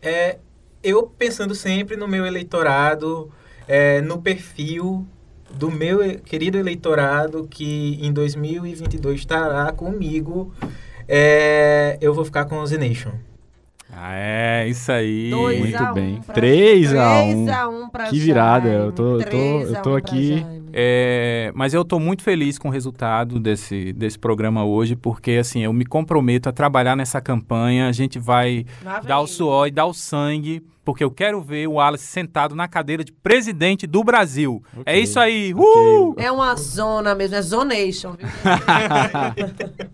É, 0.00 0.38
eu 0.80 1.08
pensando 1.08 1.56
sempre 1.56 1.96
no 1.96 2.06
meu 2.06 2.24
eleitorado, 2.24 3.32
é, 3.66 4.00
no 4.00 4.22
perfil 4.22 5.04
do 5.56 5.70
meu 5.70 6.18
querido 6.20 6.58
eleitorado 6.58 7.46
que 7.48 7.98
em 8.00 8.12
2022 8.12 9.20
estará 9.20 9.70
comigo, 9.72 10.52
é, 11.08 11.98
eu 12.00 12.14
vou 12.14 12.24
ficar 12.24 12.44
com 12.44 12.58
o 12.58 12.66
Z 12.66 12.78
Nation. 12.78 13.12
Ah, 13.92 14.14
é, 14.14 14.68
isso 14.68 14.90
aí. 14.92 15.30
Dois 15.30 15.58
Muito 15.58 15.76
a 15.76 15.90
um 15.90 15.94
bem. 15.94 16.20
pra- 16.22 16.34
Três 16.34 16.94
a 16.94 17.16
três 17.22 17.36
um. 17.36 17.52
a 17.52 17.68
um 17.68 17.88
pra 17.88 18.04
Que 18.06 18.18
virada, 18.20 18.68
Jaime. 18.68 18.84
eu 18.86 18.92
tô- 18.92 19.18
eu 19.20 19.24
tô- 19.28 19.36
eu 19.36 19.82
tô 19.82 19.90
um 19.90 19.96
aqui- 19.96 20.38
Jaime. 20.38 20.59
É, 20.72 21.50
mas 21.54 21.74
eu 21.74 21.82
estou 21.82 22.00
muito 22.00 22.22
feliz 22.22 22.58
com 22.58 22.68
o 22.68 22.70
resultado 22.70 23.38
desse, 23.40 23.92
desse 23.92 24.18
programa 24.18 24.64
hoje, 24.64 24.96
porque 24.96 25.32
assim, 25.32 25.60
eu 25.60 25.72
me 25.72 25.84
comprometo 25.84 26.48
a 26.48 26.52
trabalhar 26.52 26.96
nessa 26.96 27.20
campanha. 27.20 27.88
A 27.88 27.92
gente 27.92 28.18
vai 28.18 28.64
Lá 28.84 29.00
vem 29.00 29.08
dar 29.08 29.20
o 29.20 29.26
suor 29.26 29.68
e 29.68 29.70
dar 29.70 29.86
o 29.86 29.94
sangue, 29.94 30.62
porque 30.84 31.04
eu 31.04 31.10
quero 31.10 31.40
ver 31.40 31.68
o 31.68 31.72
Wallace 31.72 32.06
sentado 32.06 32.54
na 32.54 32.66
cadeira 32.68 33.04
de 33.04 33.12
presidente 33.12 33.86
do 33.86 34.02
Brasil. 34.02 34.62
É 34.86 34.98
isso 34.98 35.18
aí. 35.20 35.52
Uh! 35.54 36.14
É 36.16 36.30
uma 36.30 36.54
zona 36.56 37.14
mesmo, 37.14 37.36
é 37.36 37.42
zonation, 37.42 38.12
viu? 38.12 38.28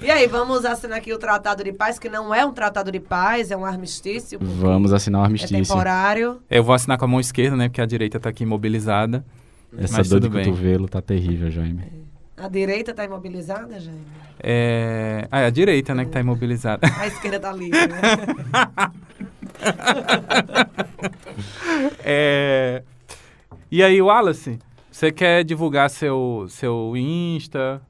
e 0.00 0.10
aí, 0.10 0.26
vamos 0.26 0.64
assinar 0.64 0.98
aqui 0.98 1.12
o 1.12 1.18
Tratado 1.18 1.64
de 1.64 1.72
Paz, 1.72 1.98
que 1.98 2.08
não 2.08 2.34
é 2.34 2.44
um 2.44 2.52
Tratado 2.52 2.92
de 2.92 3.00
Paz, 3.00 3.50
é 3.50 3.56
um 3.56 3.64
armistício. 3.64 4.38
Vamos 4.40 4.92
assinar 4.92 5.22
um 5.22 5.24
É 5.24 5.26
armistício. 5.26 5.56
temporário. 5.56 6.40
Eu 6.50 6.62
vou 6.62 6.74
assinar 6.74 6.98
com 6.98 7.06
a 7.06 7.08
mão 7.08 7.20
esquerda, 7.20 7.56
né? 7.56 7.68
Porque 7.68 7.80
a 7.80 7.86
direita 7.86 8.20
tá 8.20 8.28
aqui 8.28 8.42
imobilizada. 8.44 9.24
Essa 9.78 9.98
Mas 9.98 10.08
dor 10.08 10.20
de 10.20 10.28
bem. 10.28 10.44
cotovelo 10.44 10.88
tá 10.88 11.00
terrível, 11.00 11.50
Jaime. 11.50 12.06
A 12.36 12.48
direita 12.48 12.92
tá 12.92 13.04
imobilizada, 13.04 13.78
Jaime? 13.80 14.06
É... 14.42 15.26
Ah, 15.30 15.40
é 15.40 15.46
a 15.46 15.50
direita, 15.50 15.94
né, 15.94 16.04
que 16.04 16.10
tá 16.10 16.20
imobilizada. 16.20 16.86
A 16.98 17.06
esquerda 17.06 17.40
tá 17.40 17.52
livre, 17.52 17.86
né? 17.86 18.00
É... 22.00 22.82
E 23.70 23.82
aí, 23.82 24.00
Wallace, 24.00 24.58
você 24.90 25.10
quer 25.10 25.44
divulgar 25.44 25.90
seu, 25.90 26.46
seu 26.48 26.96
Insta? 26.96 27.82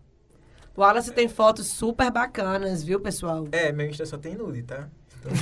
O 0.76 0.80
Wallace 0.80 1.12
tem 1.12 1.28
fotos 1.28 1.66
super 1.66 2.10
bacanas, 2.10 2.82
viu, 2.82 3.00
pessoal? 3.00 3.46
É, 3.52 3.72
meu 3.72 3.88
Insta 3.88 4.06
só 4.06 4.16
tem 4.16 4.34
nude, 4.34 4.62
tá? 4.62 4.88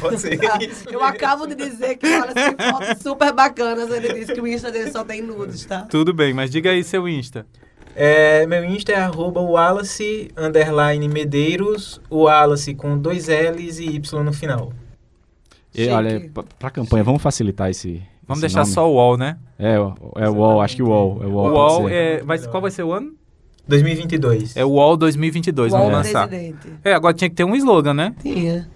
Pode 0.00 0.20
ser. 0.20 0.38
Eu 0.90 1.02
acabo 1.02 1.46
de 1.46 1.54
dizer 1.54 1.96
que 1.96 2.06
o 2.06 2.10
Wallace 2.10 2.34
tem 2.56 2.70
fotos 2.70 3.02
super 3.02 3.32
bacanas. 3.32 3.90
Ele 3.90 4.12
disse 4.14 4.32
que 4.34 4.40
o 4.40 4.46
Insta 4.46 4.70
dele 4.70 4.90
só 4.90 5.04
tem 5.04 5.22
nudes, 5.22 5.64
tá? 5.64 5.82
Tudo 5.82 6.12
bem, 6.12 6.32
mas 6.34 6.50
diga 6.50 6.70
aí 6.70 6.82
seu 6.84 7.08
Insta. 7.08 7.46
É, 7.96 8.44
meu 8.46 8.64
Insta 8.64 8.92
é 8.92 8.96
arroba 8.96 9.40
Wallace, 9.40 10.28
underline 10.36 11.08
Medeiros, 11.08 12.00
Wallace 12.10 12.74
com 12.74 12.98
dois 12.98 13.28
L's 13.28 13.78
e 13.78 13.84
Y 13.96 14.22
no 14.24 14.32
final. 14.32 14.72
E, 15.74 15.88
olha, 15.88 16.28
pra, 16.32 16.42
pra 16.58 16.70
campanha, 16.70 17.04
vamos 17.04 17.22
facilitar 17.22 17.70
esse. 17.70 18.02
Vamos 18.26 18.42
esse 18.42 18.52
deixar 18.54 18.62
nome? 18.62 18.72
só 18.72 18.88
o 18.90 18.94
UOL, 18.94 19.16
né? 19.16 19.36
É, 19.58 19.78
o- 19.78 19.94
é 20.16 20.28
o 20.28 20.34
UOL, 20.34 20.60
acho 20.60 20.76
que 20.76 20.82
o 20.82 20.88
UOL. 20.88 21.20
É 21.22 21.26
o 21.26 21.30
UOL. 21.30 21.50
UOL 21.52 21.88
é... 21.88 22.22
Vai... 22.22 22.38
Qual 22.38 22.60
vai 22.62 22.70
ser 22.70 22.82
o 22.84 22.92
ano? 22.92 23.12
2022. 23.68 24.56
É 24.56 24.64
o 24.64 24.68
UOL 24.70 24.96
2022, 24.96 25.72
O 25.72 25.76
vamos 25.76 25.86
UOL 25.92 25.96
lançar. 25.98 26.28
presidente. 26.28 26.68
É, 26.84 26.94
agora 26.94 27.14
tinha 27.14 27.28
que 27.30 27.36
ter 27.36 27.44
um 27.44 27.54
slogan, 27.56 27.94
né? 27.94 28.14
Tinha. 28.20 28.68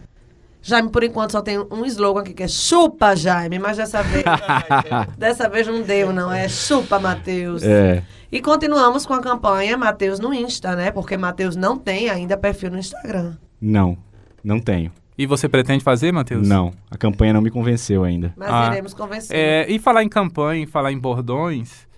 Jaime, 0.69 0.91
por 0.91 1.03
enquanto, 1.03 1.33
só 1.33 1.41
tem 1.41 1.59
um 1.59 1.85
slogan 1.87 2.21
aqui 2.21 2.35
que 2.35 2.43
é 2.43 2.49
chupa, 2.49 3.17
Jaime, 3.17 3.59
mas 3.59 3.79
dessa 3.79 4.03
vez. 4.03 4.25
dessa 5.17 5.49
vez 5.49 5.67
não 5.67 5.83
deu, 5.83 6.13
não. 6.13 6.31
É 6.31 6.49
chupa, 6.49 6.99
Matheus. 6.99 7.63
É. 7.63 8.03
E 8.31 8.41
continuamos 8.43 9.07
com 9.07 9.15
a 9.15 9.21
campanha 9.21 9.77
Matheus 9.79 10.21
no 10.21 10.35
Insta, 10.35 10.77
né? 10.77 10.91
Porque 10.91 11.17
Matheus 11.17 11.57
não 11.57 11.79
tem 11.79 12.11
ainda 12.11 12.37
perfil 12.37 12.71
no 12.71 12.79
Instagram. 12.79 13.35
Não, 13.61 13.97
não 14.45 14.61
tenho. 14.61 14.93
E 15.17 15.27
você 15.27 15.49
pretende 15.49 15.83
fazer, 15.83 16.13
Matheus? 16.13 16.47
Não, 16.47 16.73
a 16.91 16.97
campanha 16.97 17.33
não 17.33 17.41
me 17.41 17.51
convenceu 17.51 18.05
ainda. 18.05 18.33
Mas 18.37 18.49
Ah. 18.53 18.69
iremos 18.71 18.93
convencer. 18.95 19.37
É, 19.37 19.67
e 19.69 19.79
falar 19.79 20.05
em 20.05 20.09
campanha, 20.09 20.67
falar 20.69 20.93
em 20.93 20.99
bordões... 20.99 21.89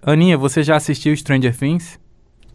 Aninha, 0.00 0.38
você 0.38 0.62
já 0.62 0.76
assistiu 0.76 1.16
Stranger 1.16 1.56
Things? 1.56 1.98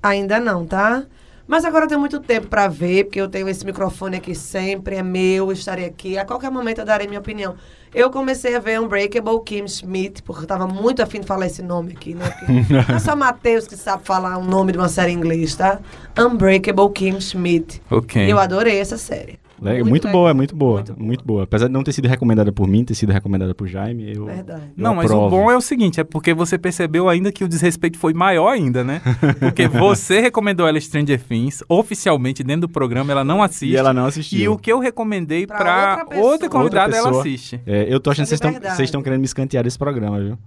Ainda 0.02 0.40
não, 0.40 0.66
tá? 0.66 1.04
Mas 1.48 1.66
agora 1.66 1.86
eu 1.86 1.90
tenho 1.90 2.00
muito 2.00 2.20
tempo 2.20 2.48
pra 2.48 2.68
ver, 2.68 3.06
porque 3.06 3.20
eu 3.20 3.28
tenho 3.28 3.50
esse 3.50 3.66
microfone 3.66 4.18
aqui 4.18 4.34
sempre, 4.34 4.96
é 4.96 5.04
meu, 5.04 5.52
estarei 5.52 5.86
aqui. 5.86 6.18
A 6.18 6.26
qualquer 6.26 6.50
momento 6.50 6.80
eu 6.80 6.86
darei 6.86 7.08
minha 7.08 7.20
opinião. 7.20 7.56
Eu 7.94 8.10
comecei 8.10 8.56
a 8.56 8.60
ver 8.60 8.80
Unbreakable 8.80 9.44
Kim 9.46 9.68
Schmidt, 9.68 10.24
porque 10.24 10.44
eu 10.44 10.48
tava 10.48 10.68
muito 10.68 11.04
afim 11.04 11.20
de 11.20 11.28
falar 11.28 11.46
esse 11.46 11.62
nome 11.62 11.92
aqui, 11.92 12.16
né? 12.16 12.28
Porque 12.30 12.74
não 12.74 12.96
é 12.96 13.00
só 13.00 13.16
Matheus 13.16 13.68
que 13.68 13.76
sabe 13.76 14.04
falar 14.04 14.38
o 14.38 14.44
nome 14.44 14.72
de 14.72 14.78
uma 14.78 14.90
série 14.90 15.12
em 15.12 15.16
inglês, 15.16 15.56
tá? 15.56 15.80
Unbreakable 16.18 16.90
Kim 16.94 17.20
Schmidt. 17.20 17.82
Ok. 17.92 18.32
Eu 18.32 18.40
adorei 18.40 18.80
essa 18.80 18.98
série. 18.98 19.43
Le- 19.64 19.78
Muito 19.80 19.90
Muito, 19.90 20.04
legal. 20.06 20.20
boa, 20.22 20.30
é 20.30 20.34
muito 20.34 20.56
boa, 20.56 20.76
Muito 20.78 21.00
muito 21.02 21.24
boa. 21.26 21.38
boa. 21.38 21.44
Apesar 21.44 21.68
de 21.68 21.74
não 21.74 21.84
ter 21.84 21.92
sido 21.94 22.08
recomendada 22.08 22.52
por 22.52 22.68
mim, 22.68 22.84
ter 22.84 22.94
sido 22.96 23.12
recomendada 23.12 23.56
por 23.56 23.68
Jaime, 23.68 24.14
eu. 24.16 24.26
Verdade. 24.26 24.64
eu 24.78 24.84
Não, 24.84 24.96
mas 24.96 25.06
aprovo. 25.06 25.28
o 25.28 25.30
bom 25.30 25.52
é 25.52 25.58
o 25.58 25.62
seguinte, 25.62 26.00
é 26.00 26.04
porque 26.04 26.34
você 26.34 26.58
percebeu 26.58 27.08
ainda 27.10 27.32
que 27.32 27.44
o 27.44 27.48
desrespeito 27.48 27.98
foi 27.98 28.14
maior 28.14 28.50
ainda, 28.50 28.84
né? 28.84 29.02
Porque 29.40 29.68
você 29.70 30.20
recomendou 30.20 30.68
ela 30.68 30.80
Stranger 30.80 31.22
Things, 31.22 31.64
oficialmente 31.70 32.44
dentro 32.44 32.62
do 32.62 32.70
programa, 32.70 33.12
ela 33.12 33.24
não 33.24 33.42
assiste. 33.42 33.72
E 33.74 33.78
ela 33.78 33.94
não 33.94 34.06
assistiu. 34.06 34.40
E 34.40 34.48
o 34.48 34.58
que 34.58 34.72
eu 34.72 34.80
recomendei 34.80 35.48
Pra 35.48 35.58
pra, 35.58 35.90
outra 35.92 36.06
pessoa. 36.06 36.32
outra 36.32 36.50
convidada, 36.50 36.96
Outra 36.98 37.10
ela 37.12 37.20
assiste. 37.20 37.62
É, 37.66 37.86
eu 37.94 38.00
tô 38.00 38.10
achando 38.12 38.26
que 38.28 38.34
é 38.34 38.38
vocês 38.38 38.38
estão 38.38 38.52
verdade. 38.52 38.76
vocês 38.76 38.88
estão 38.88 39.02
querendo 39.02 39.20
me 39.20 39.26
escantear 39.26 39.64
desse 39.64 39.78
programa, 39.78 40.20
viu? 40.20 40.38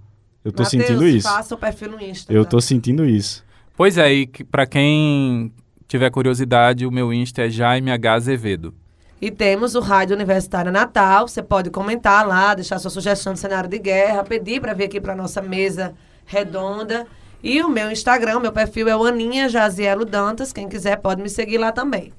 Eu 0.45 0.51
tô 0.51 0.63
Mateus, 0.63 0.69
sentindo 0.87 1.07
isso. 1.07 1.27
Faça 1.27 1.55
o 1.55 1.57
perfil 1.57 1.91
no 1.91 2.01
Insta. 2.01 2.31
Eu 2.31 2.43
tá? 2.45 2.51
tô 2.51 2.61
sentindo 2.61 3.05
isso. 3.05 3.43
Pois 3.75 3.97
é, 3.97 4.13
e 4.13 4.25
que- 4.27 4.43
pra 4.43 4.65
quem 4.65 5.51
tiver 5.87 6.09
curiosidade, 6.09 6.85
o 6.85 6.91
meu 6.91 7.13
Insta 7.13 7.43
é 7.43 7.49
Jaime 7.49 7.91
H. 7.91 8.13
Azevedo. 8.13 8.73
E 9.19 9.31
temos 9.31 9.73
o 9.73 9.79
Rádio 9.79 10.15
Universitária 10.15 10.71
Natal. 10.71 11.27
Você 11.27 11.41
pode 11.41 11.69
comentar 11.69 12.25
lá, 12.27 12.53
deixar 12.53 12.77
sua 12.79 12.91
sugestão 12.91 13.33
de 13.33 13.39
cenário 13.39 13.69
de 13.69 13.79
guerra, 13.79 14.23
pedir 14.23 14.61
para 14.61 14.73
vir 14.73 14.85
aqui 14.85 15.01
para 15.01 15.15
nossa 15.15 15.41
mesa 15.41 15.95
redonda. 16.25 17.07
E 17.41 17.61
o 17.61 17.69
meu 17.69 17.91
Instagram, 17.91 18.39
meu 18.39 18.51
perfil 18.51 18.87
é 18.87 18.95
o 18.95 19.03
Aninha 19.03 19.49
Jazielo 19.49 20.05
Dantas. 20.05 20.53
Quem 20.53 20.69
quiser 20.69 20.97
pode 20.97 21.21
me 21.21 21.29
seguir 21.29 21.57
lá 21.57 21.71
também. 21.71 22.13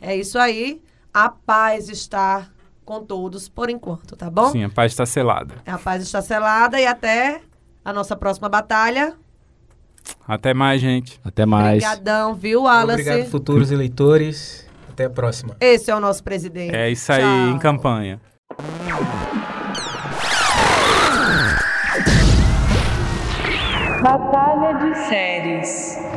É 0.00 0.16
isso 0.16 0.38
aí. 0.38 0.80
A 1.12 1.28
paz 1.28 1.88
está 1.88 2.48
com 2.84 3.04
todos 3.04 3.48
por 3.48 3.70
enquanto, 3.70 4.16
tá 4.16 4.28
bom? 4.30 4.50
Sim, 4.50 4.64
a 4.64 4.68
paz 4.68 4.92
está 4.92 5.06
selada. 5.06 5.56
A 5.66 5.78
paz 5.78 6.02
está 6.02 6.20
selada 6.22 6.80
e 6.80 6.86
até 6.86 7.40
a 7.84 7.92
nossa 7.92 8.16
próxima 8.16 8.48
batalha. 8.48 9.14
Até 10.26 10.54
mais, 10.54 10.80
gente. 10.80 11.20
Até 11.24 11.44
mais. 11.46 11.82
Obrigadão, 11.82 12.34
viu, 12.34 12.62
Wallace? 12.62 13.02
Obrigado, 13.02 13.30
futuros 13.30 13.70
eleitores. 13.70 14.66
Até 15.00 15.06
a 15.06 15.10
próxima. 15.10 15.56
Esse 15.58 15.90
é 15.90 15.94
o 15.94 16.00
nosso 16.00 16.22
presidente. 16.22 16.76
É 16.76 16.90
isso 16.90 17.10
aí, 17.10 17.22
Tchau. 17.22 17.48
em 17.48 17.58
campanha. 17.58 18.20
Batalha 24.02 24.74
de 24.78 24.94
séries. 25.08 26.09